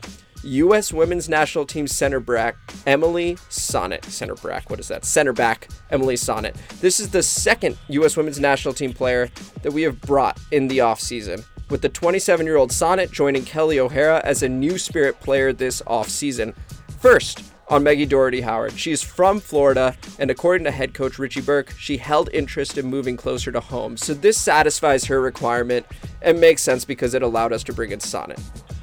U.S. 0.44 0.94
Women's 0.94 1.28
National 1.28 1.66
Team 1.66 1.88
center 1.88 2.20
back 2.20 2.58
Emily 2.86 3.38
Sonnett. 3.50 4.06
Center 4.06 4.36
back, 4.36 4.70
what 4.70 4.80
is 4.80 4.88
that? 4.90 5.04
Center 5.04 5.34
back 5.34 5.70
Emily 5.90 6.14
Sonnett. 6.14 6.54
This 6.80 7.00
is 7.00 7.10
the 7.10 7.24
second 7.24 7.76
U.S. 7.88 8.16
Women's 8.16 8.40
National 8.40 8.76
Team 8.76 8.94
player 8.94 9.32
that 9.64 9.74
we 9.74 9.82
have 9.82 10.00
brought 10.02 10.40
in 10.52 10.68
the 10.68 10.78
offseason, 10.78 11.44
with 11.72 11.82
the 11.82 11.90
27 11.90 12.46
year 12.46 12.58
old 12.58 12.70
Sonnett 12.70 13.10
joining 13.12 13.46
Kelly 13.46 13.80
O'Hara 13.80 14.22
as 14.24 14.44
a 14.44 14.48
new 14.48 14.78
Spirit 14.78 15.20
player 15.22 15.54
this 15.54 15.82
offseason. 15.88 16.54
First, 17.00 17.42
on 17.70 17.84
Maggie 17.84 18.06
Dougherty 18.06 18.42
Howard. 18.42 18.78
She 18.78 18.92
is 18.92 19.04
from 19.04 19.40
Florida, 19.40 19.96
and 20.18 20.32
according 20.32 20.66
to 20.66 20.72
head 20.72 20.94
coach 20.94 21.20
Richie 21.20 21.42
Burke, 21.42 21.72
she 21.78 21.98
held 21.98 22.30
interest 22.34 22.78
in 22.78 22.88
moving 22.88 23.16
closer 23.16 23.52
to 23.52 23.60
home. 23.60 23.96
So 23.96 24.14
this 24.14 24.40
satisfies 24.40 25.06
her 25.06 25.22
requirement 25.22 25.86
and 26.22 26.42
makes 26.42 26.64
sense 26.64 26.84
because 26.84 27.14
it 27.14 27.22
allowed 27.22 27.54
us 27.54 27.64
to 27.66 27.74
bring 27.74 27.92
in 27.92 28.00
Sonnett. 28.00 28.42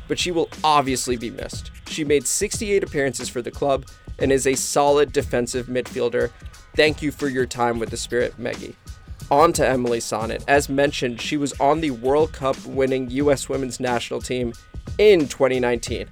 But 0.08 0.18
she 0.18 0.30
will 0.30 0.48
obviously 0.62 1.16
be 1.16 1.30
missed. 1.30 1.72
She 1.88 2.04
made 2.04 2.26
68 2.26 2.84
appearances 2.84 3.28
for 3.28 3.42
the 3.42 3.50
club 3.50 3.86
and 4.20 4.30
is 4.30 4.46
a 4.46 4.54
solid 4.54 5.12
defensive 5.12 5.66
midfielder. 5.66 6.30
Thank 6.76 7.02
you 7.02 7.10
for 7.10 7.28
your 7.28 7.46
time 7.46 7.78
with 7.78 7.90
the 7.90 7.96
Spirit, 7.96 8.38
Maggie. 8.38 8.76
On 9.30 9.52
to 9.54 9.66
Emily 9.66 9.98
Sonnett. 9.98 10.44
As 10.46 10.68
mentioned, 10.68 11.20
she 11.20 11.36
was 11.36 11.52
on 11.58 11.80
the 11.80 11.90
World 11.90 12.32
Cup 12.32 12.64
winning 12.64 13.10
U.S. 13.10 13.48
women's 13.48 13.80
national 13.80 14.20
team 14.20 14.52
in 14.98 15.26
2019. 15.26 16.06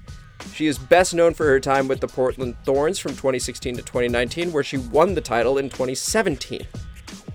She 0.53 0.66
is 0.66 0.79
best 0.79 1.14
known 1.14 1.35
for 1.35 1.47
her 1.47 1.61
time 1.61 1.88
with 1.88 2.01
the 2.01 2.09
Portland 2.09 2.57
Thorns 2.64 2.99
from 2.99 3.12
2016 3.12 3.77
to 3.77 3.83
2019, 3.83 4.53
where 4.53 4.62
she 4.62 4.77
won 4.77 5.14
the 5.14 5.20
title 5.20 5.59
in 5.59 5.68
2017. 5.68 6.66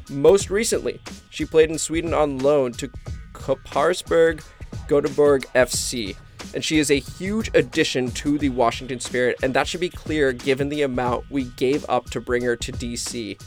Most 0.10 0.50
recently, 0.50 1.02
she 1.30 1.46
played 1.46 1.70
in 1.70 1.78
Sweden 1.78 2.14
on 2.14 2.40
loan 2.40 2.72
to 2.74 2.90
Kopparberg 3.34 4.42
Göteborg 4.88 5.46
FC, 5.54 6.16
and 6.54 6.64
she 6.64 6.80
is 6.80 6.90
a 6.90 7.00
huge 7.00 7.52
addition 7.54 8.10
to 8.12 8.38
the 8.38 8.50
Washington 8.50 9.00
Spirit, 9.00 9.38
and 9.44 9.54
that 9.54 9.68
should 9.68 9.80
be 9.80 9.90
clear 9.90 10.34
given 10.34 10.70
the 10.70 10.82
amount 10.82 11.30
we 11.30 11.44
gave 11.44 11.86
up 11.90 12.10
to 12.10 12.22
bring 12.22 12.44
her 12.44 12.56
to 12.56 12.72
DC. 12.72 13.40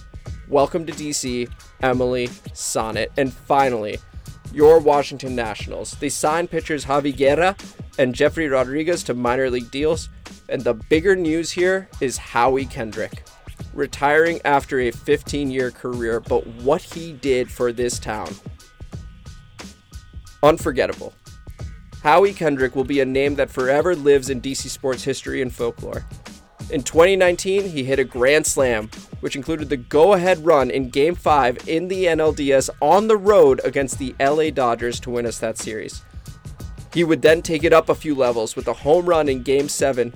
Welcome 0.49 0.87
to 0.87 0.93
DC, 0.93 1.51
Emily 1.83 2.29
Sonnett. 2.29 3.09
And 3.17 3.33
finally, 3.33 3.99
your 4.55 4.79
Washington 4.79 5.35
Nationals. 5.35 5.93
They 5.93 6.09
signed 6.09 6.51
pitchers 6.51 6.85
Javi 6.85 7.17
Guerra 7.17 7.57
and 7.99 8.15
Jefry 8.15 8.51
Rodriguez 8.51 9.03
to 9.05 9.15
minor 9.15 9.51
league 9.51 9.71
deals. 9.71 10.09
And 10.49 10.63
the 10.63 10.75
bigger 10.75 11.17
news 11.17 11.51
here 11.51 11.89
is 12.01 12.17
Howie 12.17 12.67
Kendrick 12.67 13.23
retiring 13.73 14.41
after 14.45 14.81
a 14.81 14.91
15 14.91 15.51
year 15.51 15.71
career, 15.71 16.21
but 16.21 16.47
what 16.47 16.83
he 16.83 17.13
did 17.13 17.51
for 17.51 17.73
this 17.73 17.99
town. 17.99 18.29
Unforgettable. 20.43 21.13
Howie 22.03 22.33
Kendrick 22.33 22.75
will 22.75 22.85
be 22.85 23.01
a 23.01 23.05
name 23.05 23.37
that 23.37 23.49
forever 23.51 23.95
lives 23.95 24.29
in 24.29 24.41
DC 24.41 24.69
sports 24.69 25.05
history 25.05 25.41
and 25.41 25.55
folklore. 25.55 26.05
In 26.71 26.83
2019, 26.83 27.69
he 27.69 27.85
hit 27.85 27.99
a 27.99 28.05
grand 28.05 28.47
slam, 28.47 28.91
which 29.21 29.37
included 29.37 29.69
the 29.69 29.77
go 29.77 30.15
ahead 30.15 30.45
run 30.45 30.71
in 30.71 30.89
Game 30.89 31.15
5 31.15 31.69
in 31.69 31.89
the 31.89 32.07
NLDS 32.07 32.71
on 32.81 33.09
the 33.09 33.17
road 33.17 33.61
against 33.65 33.99
the 33.99 34.15
LA 34.19 34.51
Dodgers 34.51 34.99
to 35.01 35.11
win 35.11 35.27
us 35.27 35.39
that 35.41 35.59
series. 35.59 36.03
He 36.95 37.05
would 37.05 37.23
then 37.23 37.43
take 37.43 37.65
it 37.65 37.73
up 37.73 37.89
a 37.89 37.95
few 37.95 38.15
levels 38.15 38.57
with 38.57 38.69
a 38.69 38.73
home 38.73 39.07
run 39.07 39.29
in 39.29 39.43
Game 39.43 39.69
7 39.69 40.13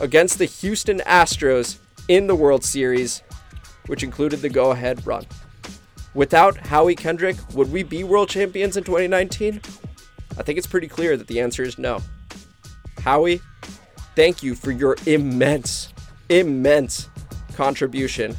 against 0.00 0.38
the 0.38 0.46
Houston 0.46 0.98
Astros 1.00 1.78
in 2.08 2.26
the 2.26 2.34
World 2.34 2.64
Series, 2.64 3.22
which 3.86 4.02
included 4.02 4.40
the 4.40 4.48
go 4.48 4.70
ahead 4.70 5.06
run. 5.06 5.26
Without 6.14 6.56
Howie 6.56 6.96
Kendrick, 6.96 7.36
would 7.54 7.70
we 7.70 7.82
be 7.82 8.02
world 8.02 8.28
champions 8.28 8.76
in 8.76 8.82
2019? 8.82 9.60
I 10.38 10.42
think 10.42 10.58
it's 10.58 10.66
pretty 10.66 10.88
clear 10.88 11.16
that 11.16 11.28
the 11.28 11.40
answer 11.40 11.62
is 11.62 11.78
no. 11.78 12.00
Howie, 13.02 13.40
thank 14.14 14.42
you 14.42 14.54
for 14.54 14.70
your 14.70 14.96
immense, 15.06 15.92
immense 16.28 17.08
contribution 17.54 18.36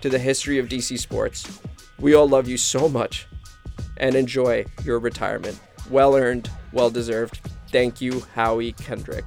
to 0.00 0.08
the 0.08 0.18
history 0.18 0.58
of 0.58 0.68
DC 0.68 0.98
sports. 0.98 1.60
We 1.98 2.14
all 2.14 2.28
love 2.28 2.48
you 2.48 2.56
so 2.56 2.88
much 2.88 3.26
and 3.96 4.14
enjoy 4.14 4.66
your 4.84 4.98
retirement. 4.98 5.58
Well 5.90 6.14
earned, 6.16 6.50
well 6.72 6.90
deserved. 6.90 7.40
Thank 7.70 8.00
you, 8.00 8.20
Howie 8.34 8.72
Kendrick. 8.72 9.24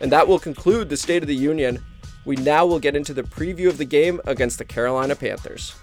And 0.00 0.12
that 0.12 0.28
will 0.28 0.38
conclude 0.38 0.88
the 0.88 0.96
State 0.96 1.22
of 1.22 1.28
the 1.28 1.34
Union. 1.34 1.82
We 2.24 2.36
now 2.36 2.66
will 2.66 2.80
get 2.80 2.96
into 2.96 3.14
the 3.14 3.22
preview 3.22 3.68
of 3.68 3.78
the 3.78 3.84
game 3.84 4.20
against 4.26 4.58
the 4.58 4.64
Carolina 4.64 5.14
Panthers. 5.16 5.74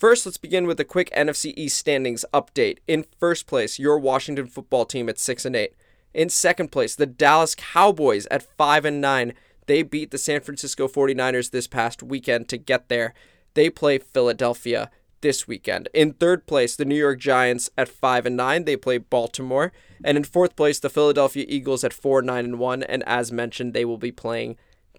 First, 0.00 0.24
let's 0.24 0.38
begin 0.38 0.66
with 0.66 0.80
a 0.80 0.84
quick 0.84 1.10
NFC 1.10 1.52
East 1.58 1.76
standings 1.76 2.24
update. 2.32 2.78
In 2.88 3.04
first 3.18 3.46
place, 3.46 3.78
your 3.78 3.98
Washington 3.98 4.46
football 4.46 4.86
team 4.86 5.10
at 5.10 5.18
6 5.18 5.44
and 5.44 5.54
8. 5.54 5.74
In 6.14 6.30
second 6.30 6.72
place, 6.72 6.94
the 6.94 7.04
Dallas 7.04 7.54
Cowboys 7.54 8.26
at 8.30 8.42
5 8.56 8.86
and 8.86 9.02
9. 9.02 9.34
They 9.66 9.82
beat 9.82 10.10
the 10.10 10.16
San 10.16 10.40
Francisco 10.40 10.88
49ers 10.88 11.50
this 11.50 11.66
past 11.66 12.02
weekend 12.02 12.48
to 12.48 12.56
get 12.56 12.88
there. 12.88 13.12
They 13.52 13.68
play 13.68 13.98
Philadelphia 13.98 14.90
this 15.20 15.46
weekend. 15.46 15.90
In 15.92 16.14
third 16.14 16.46
place, 16.46 16.76
the 16.76 16.86
New 16.86 16.96
York 16.96 17.18
Giants 17.18 17.68
at 17.76 17.90
5 17.90 18.24
and 18.24 18.38
9, 18.38 18.64
they 18.64 18.76
play 18.78 18.96
Baltimore, 18.96 19.70
and 20.02 20.16
in 20.16 20.24
fourth 20.24 20.56
place, 20.56 20.78
the 20.78 20.88
Philadelphia 20.88 21.44
Eagles 21.46 21.84
at 21.84 21.92
4 21.92 22.22
9 22.22 22.42
and 22.42 22.58
1, 22.58 22.82
and 22.84 23.02
as 23.06 23.30
mentioned, 23.30 23.74
they 23.74 23.84
will 23.84 23.98
be 23.98 24.12
playing 24.12 24.56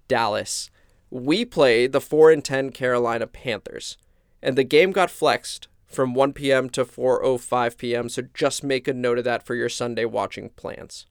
Dallas. 0.07 0.69
We 1.09 1.43
play 1.43 1.87
the 1.87 2.01
4 2.01 2.29
and 2.29 2.45
10 2.45 2.69
Carolina 2.69 3.25
Panthers, 3.25 3.97
and 4.41 4.57
the 4.57 4.63
game 4.63 4.91
got 4.91 5.11
flexed 5.11 5.67
from 5.85 6.13
1 6.13 6.33
p.m. 6.33 6.69
to 6.69 6.85
4:05 6.85 7.77
p.m., 7.77 8.09
so 8.09 8.23
just 8.33 8.63
make 8.63 8.87
a 8.87 8.93
note 8.93 9.17
of 9.17 9.23
that 9.25 9.45
for 9.45 9.55
your 9.55 9.69
Sunday 9.69 10.05
watching 10.05 10.49
plans. 10.49 11.05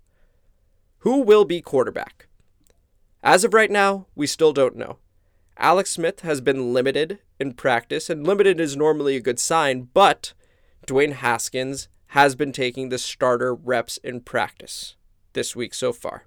Who 0.99 1.21
will 1.21 1.45
be 1.45 1.61
quarterback? 1.61 2.29
As 3.23 3.45
of 3.45 3.55
right 3.55 3.71
now, 3.71 4.07
we 4.14 4.27
still 4.27 4.53
don't 4.53 4.77
know. 4.77 4.99
Alex 5.59 5.90
Smith 5.90 6.21
has 6.21 6.40
been 6.40 6.73
limited 6.73 7.19
in 7.38 7.53
practice, 7.53 8.09
and 8.09 8.27
limited 8.27 8.59
is 8.59 8.77
normally 8.77 9.16
a 9.16 9.21
good 9.21 9.38
sign, 9.38 9.88
but 9.93 10.33
Dwayne 10.87 11.12
Haskins 11.12 11.88
has 12.09 12.35
been 12.35 12.53
taking 12.53 12.88
the 12.88 12.99
starter 12.99 13.55
reps 13.55 13.99
in 13.99 14.21
practice 14.21 14.97
this 15.35 15.55
week 15.55 15.75
so 15.75 15.93
far. 15.93 16.25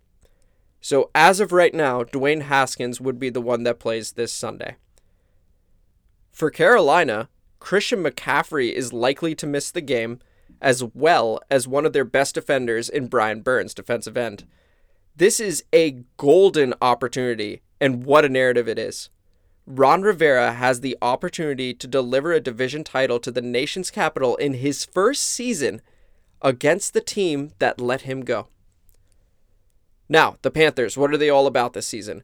So, 0.80 1.10
as 1.16 1.40
of 1.40 1.52
right 1.52 1.74
now, 1.74 2.04
Dwayne 2.04 2.44
Haskins 2.44 3.02
would 3.02 3.20
be 3.20 3.30
the 3.30 3.42
one 3.42 3.64
that 3.64 3.80
plays 3.80 4.12
this 4.12 4.32
Sunday. 4.32 4.76
For 6.34 6.50
Carolina, 6.50 7.30
Christian 7.60 8.04
McCaffrey 8.04 8.74
is 8.74 8.92
likely 8.92 9.36
to 9.36 9.46
miss 9.46 9.70
the 9.70 9.82
game, 9.82 10.20
as 10.60 10.84
well 10.84 11.40
as 11.52 11.68
one 11.68 11.86
of 11.86 11.94
their 11.94 12.04
best 12.04 12.34
defenders 12.34 12.90
in 12.90 13.08
Brian 13.08 13.42
Burns, 13.42 13.76
defensive 13.76 14.18
end. 14.18 14.46
This 15.16 15.40
is 15.40 15.64
a 15.72 16.04
golden 16.18 16.74
opportunity, 16.82 17.62
and 17.80 18.04
what 18.04 18.26
a 18.26 18.30
narrative 18.30 18.68
it 18.68 18.80
is. 18.80 19.12
Ron 19.68 20.02
Rivera 20.02 20.54
has 20.54 20.82
the 20.82 20.98
opportunity 21.04 21.72
to 21.76 21.88
deliver 21.88 22.34
a 22.34 22.42
division 22.42 22.84
title 22.84 23.20
to 23.20 23.32
the 23.32 23.42
nation's 23.42 23.92
capital 23.92 24.36
in 24.38 24.56
his 24.56 24.86
first 24.86 25.24
season 25.24 25.82
against 26.42 26.96
the 26.96 27.02
team 27.02 27.52
that 27.60 27.80
let 27.80 28.02
him 28.02 28.22
go. 28.22 28.48
Now, 30.10 30.38
the 30.42 30.52
Panthers, 30.52 30.98
what 30.98 31.14
are 31.14 31.18
they 31.18 31.30
all 31.30 31.46
about 31.46 31.74
this 31.74 31.88
season? 31.88 32.24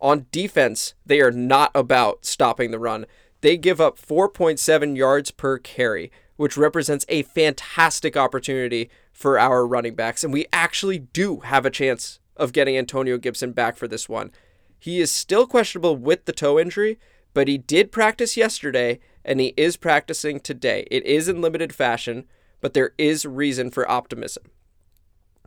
On 0.00 0.26
defense, 0.30 0.94
they 1.04 1.20
are 1.20 1.32
not 1.32 1.70
about 1.74 2.26
stopping 2.26 2.70
the 2.70 2.78
run. 2.78 3.06
They 3.40 3.56
give 3.56 3.80
up 3.80 3.98
4.7 3.98 4.96
yards 4.96 5.30
per 5.30 5.58
carry, 5.58 6.10
which 6.36 6.56
represents 6.56 7.06
a 7.08 7.22
fantastic 7.22 8.16
opportunity 8.16 8.90
for 9.12 9.38
our 9.38 9.66
running 9.66 9.94
backs. 9.94 10.24
And 10.24 10.32
we 10.32 10.46
actually 10.52 10.98
do 10.98 11.40
have 11.40 11.64
a 11.64 11.70
chance 11.70 12.20
of 12.36 12.52
getting 12.52 12.76
Antonio 12.76 13.18
Gibson 13.18 13.52
back 13.52 13.76
for 13.76 13.88
this 13.88 14.08
one. 14.08 14.30
He 14.78 15.00
is 15.00 15.10
still 15.10 15.46
questionable 15.46 15.96
with 15.96 16.24
the 16.24 16.32
toe 16.32 16.58
injury, 16.58 16.98
but 17.34 17.48
he 17.48 17.58
did 17.58 17.92
practice 17.92 18.36
yesterday 18.36 19.00
and 19.24 19.40
he 19.40 19.54
is 19.56 19.76
practicing 19.76 20.40
today. 20.40 20.86
It 20.90 21.04
is 21.04 21.28
in 21.28 21.42
limited 21.42 21.72
fashion, 21.74 22.24
but 22.60 22.74
there 22.74 22.92
is 22.96 23.26
reason 23.26 23.70
for 23.70 23.90
optimism. 23.90 24.44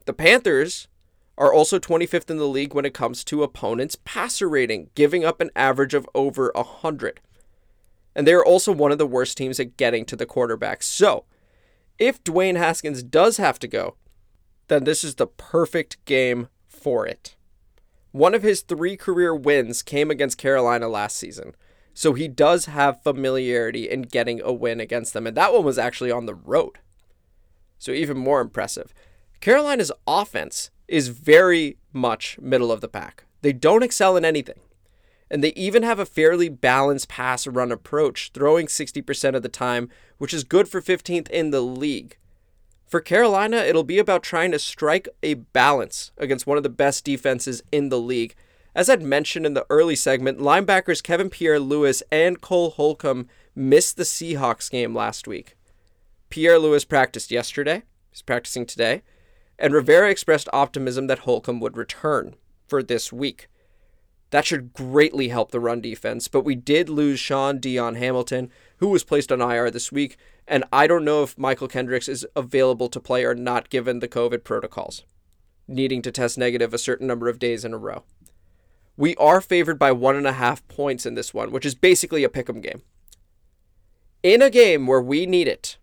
The 0.06 0.14
Panthers 0.14 0.88
are 1.38 1.54
also 1.54 1.80
25th 1.80 2.30
in 2.30 2.38
the 2.38 2.48
league 2.48 2.74
when 2.74 2.86
it 2.86 2.94
comes 2.94 3.24
to 3.24 3.44
opponents' 3.44 3.98
passer 4.04 4.48
rating, 4.48 4.90
giving 4.96 5.24
up 5.24 5.42
an 5.42 5.50
average 5.56 5.94
of 5.94 6.08
over 6.14 6.52
100. 6.54 7.22
And 8.16 8.28
they 8.28 8.34
are 8.34 8.46
also 8.46 8.72
one 8.72 8.92
of 8.92 8.98
the 8.98 9.08
worst 9.08 9.38
teams 9.38 9.60
at 9.60 9.78
getting 9.78 10.06
to 10.06 10.16
the 10.16 10.26
quarterback. 10.26 10.84
So, 10.84 11.26
if 11.98 12.24
Dwayne 12.24 12.58
Haskins 12.58 13.04
does 13.04 13.38
have 13.38 13.60
to 13.60 13.68
go, 13.68 13.96
then 14.68 14.84
this 14.84 15.04
is 15.04 15.16
the 15.16 15.28
perfect 15.28 16.04
game 16.06 16.48
for 16.68 17.06
it. 17.06 17.36
One 18.12 18.34
of 18.34 18.44
his 18.44 18.62
three 18.62 18.98
career 18.98 19.34
wins 19.34 19.82
came 19.82 20.12
against 20.12 20.38
Carolina 20.38 20.88
last 20.88 21.18
season. 21.18 21.56
So 21.94 22.14
he 22.14 22.28
does 22.28 22.66
have 22.66 23.04
familiarity 23.04 23.90
in 23.90 24.04
getting 24.04 24.42
a 24.42 24.52
win 24.52 24.80
against 24.80 25.14
them. 25.14 25.28
And 25.28 25.36
that 25.38 25.54
one 25.54 25.64
was 25.64 25.78
actually 25.78 26.12
on 26.12 26.26
the 26.26 26.36
road. 26.36 26.80
So 27.80 27.92
even 27.92 28.18
more 28.18 28.42
impressive. 28.42 28.94
Carolina's 29.40 29.92
offense 30.06 30.72
is 30.88 31.08
very 31.08 31.78
much 31.94 32.38
middle 32.40 32.72
of 32.72 32.82
the 32.82 32.88
pack. 32.88 33.26
They 33.42 33.54
don't 33.54 33.84
excel 33.84 34.18
in 34.18 34.26
anything. 34.26 34.60
And 35.32 35.42
they 35.42 35.54
even 35.54 35.84
have 35.84 35.98
a 35.98 36.06
fairly 36.06 36.50
balanced 36.50 37.08
pass 37.08 37.48
run 37.48 37.72
approach, 37.72 38.32
throwing 38.34 38.68
60% 38.68 39.34
of 39.34 39.42
the 39.42 39.50
time, 39.50 39.90
which 40.18 40.34
is 40.34 40.44
good 40.44 40.68
for 40.68 40.82
15th 40.82 41.30
in 41.30 41.52
the 41.52 41.62
league. 41.62 42.18
For 42.86 43.00
Carolina, 43.00 43.56
it'll 43.56 43.86
be 43.86 43.98
about 43.98 44.24
trying 44.24 44.52
to 44.52 44.60
strike 44.60 45.08
a 45.24 45.36
balance 45.36 46.12
against 46.18 46.46
one 46.46 46.58
of 46.58 46.64
the 46.64 46.70
best 46.70 47.06
defenses 47.06 47.64
in 47.72 47.88
the 47.88 47.98
league. 48.00 48.36
As 48.76 48.90
I'd 48.90 49.02
mentioned 49.02 49.46
in 49.46 49.54
the 49.54 49.66
early 49.70 49.96
segment, 49.96 50.40
linebackers 50.40 51.02
Kevin 51.02 51.30
Pierre 51.30 51.62
Louis 51.62 52.04
and 52.12 52.42
Cole 52.42 52.72
Holcomb 52.72 53.30
missed 53.56 53.96
the 53.96 54.04
Seahawks 54.04 54.70
game 54.70 54.94
last 54.94 55.30
week. 55.30 55.56
Pierre 56.30 56.60
Louis 56.60 56.84
practiced 56.84 57.32
yesterday, 57.32 57.84
he's 58.10 58.22
practicing 58.22 58.66
today, 58.66 59.02
and 59.58 59.74
Rivera 59.74 60.10
expressed 60.10 60.50
optimism 60.52 61.08
that 61.08 61.20
Holcomb 61.20 61.62
would 61.62 61.78
return 61.78 62.36
for 62.68 62.84
this 62.84 63.14
week. 63.14 63.48
That 64.32 64.46
should 64.46 64.74
greatly 64.74 65.28
help 65.28 65.52
the 65.52 65.60
run 65.60 65.82
defense, 65.82 66.28
but 66.28 66.46
we 66.46 66.56
did 66.56 66.90
lose 66.90 67.20
Shaun 67.20 67.60
Dion 67.60 67.96
Hamilton, 67.96 68.50
who 68.78 68.88
was 68.88 69.04
placed 69.04 69.32
on 69.32 69.42
IR 69.42 69.70
this 69.70 69.92
week, 69.92 70.18
and 70.48 70.64
I 70.72 70.88
don't 70.88 71.06
know 71.06 71.22
if 71.22 71.36
Mychal 71.36 71.70
Kendricks 71.70 72.08
is 72.08 72.26
available 72.36 72.88
to 72.90 73.00
play 73.00 73.26
or 73.26 73.36
not 73.36 73.70
given 73.70 74.00
the 74.00 74.08
COVID 74.08 74.44
protocols, 74.46 75.04
needing 75.68 76.02
to 76.02 76.12
test 76.12 76.38
negative 76.38 76.74
a 76.74 76.78
certain 76.78 77.08
number 77.08 77.28
of 77.28 77.40
days 77.40 77.66
in 77.66 77.74
a 77.74 77.78
row. 77.78 78.04
We 78.96 79.16
are 79.18 79.42
favored 79.42 79.78
by 79.78 79.92
one 79.92 80.16
and 80.16 80.28
a 80.28 80.34
half 80.34 80.66
points 80.70 81.06
in 81.06 81.16
this 81.16 81.34
one, 81.34 81.52
which 81.52 81.66
is 81.66 81.76
basically 81.76 82.24
a 82.24 82.30
pick 82.30 82.50
'em 82.50 82.62
game. 82.62 82.84
In 84.24 84.42
a 84.42 84.50
game 84.50 84.88
where 84.88 85.02
we 85.02 85.26
need 85.26 85.50
it, 85.50 85.78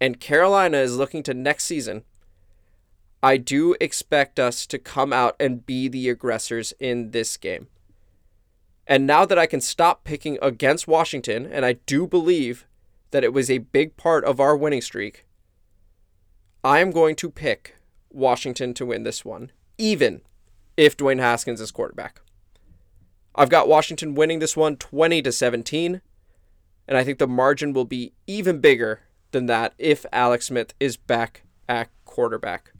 and 0.00 0.18
Carolina 0.18 0.78
is 0.78 0.96
looking 0.96 1.22
to 1.24 1.34
next 1.34 1.64
season, 1.64 2.02
I 3.22 3.36
do 3.36 3.74
expect 3.80 4.38
us 4.38 4.66
to 4.66 4.78
come 4.78 5.12
out 5.12 5.34
and 5.40 5.66
be 5.66 5.88
the 5.88 6.08
aggressors 6.08 6.72
in 6.78 7.10
this 7.10 7.36
game. 7.36 7.68
And 8.86 9.06
now 9.06 9.24
that 9.24 9.38
I 9.38 9.46
can 9.46 9.60
stop 9.60 10.04
picking 10.04 10.38
against 10.40 10.88
Washington, 10.88 11.46
and 11.46 11.64
I 11.64 11.74
do 11.74 12.06
believe 12.06 12.66
that 13.10 13.24
it 13.24 13.32
was 13.32 13.50
a 13.50 13.58
big 13.58 13.96
part 13.96 14.24
of 14.24 14.40
our 14.40 14.56
winning 14.56 14.80
streak, 14.80 15.26
I 16.62 16.78
am 16.80 16.90
going 16.90 17.16
to 17.16 17.30
pick 17.30 17.76
Washington 18.10 18.72
to 18.74 18.86
win 18.86 19.02
this 19.02 19.24
one, 19.24 19.52
even 19.76 20.22
if 20.76 20.96
Dwayne 20.96 21.20
Haskins 21.20 21.60
is 21.60 21.70
quarterback. 21.70 22.20
I've 23.34 23.50
got 23.50 23.68
Washington 23.68 24.14
winning 24.14 24.38
this 24.38 24.56
one 24.56 24.76
20 24.76 25.22
to 25.22 25.32
17, 25.32 26.00
and 26.86 26.96
I 26.96 27.04
think 27.04 27.18
the 27.18 27.28
margin 27.28 27.72
will 27.72 27.84
be 27.84 28.12
even 28.26 28.60
bigger 28.60 29.00
than 29.32 29.46
that 29.46 29.74
if 29.78 30.06
Alex 30.12 30.46
Smith 30.46 30.72
is 30.80 30.96
back 30.96 31.42
at 31.68 31.90
quarterback. 32.04 32.72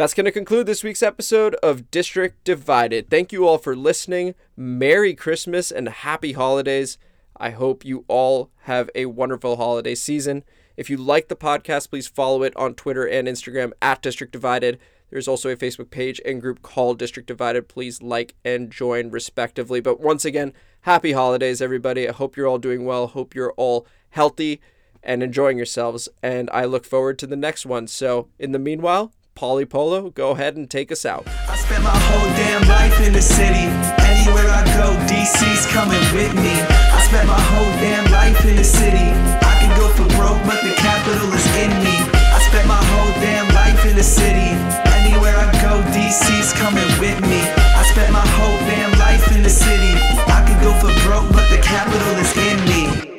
That's 0.00 0.14
going 0.14 0.24
to 0.24 0.32
conclude 0.32 0.64
this 0.64 0.82
week's 0.82 1.02
episode 1.02 1.56
of 1.56 1.90
District 1.90 2.42
Divided. 2.42 3.10
Thank 3.10 3.32
you 3.32 3.46
all 3.46 3.58
for 3.58 3.76
listening. 3.76 4.34
Merry 4.56 5.12
Christmas 5.12 5.70
and 5.70 5.90
happy 5.90 6.32
holidays. 6.32 6.96
I 7.36 7.50
hope 7.50 7.84
you 7.84 8.06
all 8.08 8.50
have 8.62 8.88
a 8.94 9.04
wonderful 9.04 9.56
holiday 9.56 9.94
season. 9.94 10.42
If 10.74 10.88
you 10.88 10.96
like 10.96 11.28
the 11.28 11.36
podcast, 11.36 11.90
please 11.90 12.08
follow 12.08 12.42
it 12.44 12.56
on 12.56 12.76
Twitter 12.76 13.06
and 13.06 13.28
Instagram 13.28 13.72
at 13.82 14.00
District 14.00 14.32
Divided. 14.32 14.78
There's 15.10 15.28
also 15.28 15.50
a 15.50 15.56
Facebook 15.56 15.90
page 15.90 16.18
and 16.24 16.40
group 16.40 16.62
called 16.62 16.98
District 16.98 17.26
Divided. 17.26 17.68
Please 17.68 18.00
like 18.00 18.36
and 18.42 18.70
join 18.70 19.10
respectively. 19.10 19.82
But 19.82 20.00
once 20.00 20.24
again, 20.24 20.54
happy 20.80 21.12
holidays, 21.12 21.60
everybody. 21.60 22.08
I 22.08 22.12
hope 22.12 22.38
you're 22.38 22.48
all 22.48 22.56
doing 22.56 22.86
well. 22.86 23.08
Hope 23.08 23.34
you're 23.34 23.52
all 23.58 23.86
healthy 24.08 24.62
and 25.02 25.22
enjoying 25.22 25.58
yourselves. 25.58 26.08
And 26.22 26.48
I 26.54 26.64
look 26.64 26.86
forward 26.86 27.18
to 27.18 27.26
the 27.26 27.36
next 27.36 27.66
one. 27.66 27.86
So, 27.86 28.28
in 28.38 28.52
the 28.52 28.58
meanwhile, 28.58 29.12
Polly 29.34 29.64
Polo, 29.64 30.10
go 30.10 30.32
ahead 30.32 30.56
and 30.56 30.68
take 30.68 30.92
us 30.92 31.04
out. 31.04 31.26
I 31.48 31.56
spent 31.56 31.82
my 31.82 31.94
whole 31.94 32.28
damn 32.36 32.66
life 32.68 33.00
in 33.00 33.12
the 33.12 33.22
city. 33.22 33.66
Anywhere 34.04 34.48
I 34.50 34.64
go, 34.76 34.92
DC's 35.08 35.66
coming 35.72 36.02
with 36.12 36.34
me. 36.34 36.52
I 36.52 37.00
spent 37.08 37.26
my 37.26 37.40
whole 37.40 37.72
damn 37.80 38.10
life 38.12 38.44
in 38.44 38.56
the 38.56 38.64
city. 38.64 39.08
I 39.40 39.54
can 39.60 39.72
go 39.78 39.88
for 39.96 40.04
broke, 40.16 40.40
but 40.44 40.60
the 40.62 40.74
capital 40.76 41.32
is 41.32 41.46
in 41.56 41.70
me. 41.80 41.96
I 42.12 42.38
spent 42.50 42.68
my 42.68 42.82
whole 42.92 43.14
damn 43.22 43.48
life 43.54 43.84
in 43.86 43.96
the 43.96 44.04
city. 44.04 44.52
Anywhere 45.00 45.36
I 45.36 45.50
go, 45.62 45.80
DC's 45.94 46.52
coming 46.54 46.90
with 47.00 47.20
me. 47.24 47.40
I 47.40 47.82
spent 47.90 48.12
my 48.12 48.26
whole 48.36 48.58
damn 48.68 48.92
life 48.98 49.24
in 49.34 49.42
the 49.42 49.50
city. 49.50 49.94
I 50.28 50.44
can 50.46 50.58
go 50.62 50.72
for 50.80 50.92
broke, 51.06 51.32
but 51.32 51.48
the 51.48 51.62
capital 51.62 52.14
is 52.20 52.32
in 52.36 52.58
me. 52.68 53.09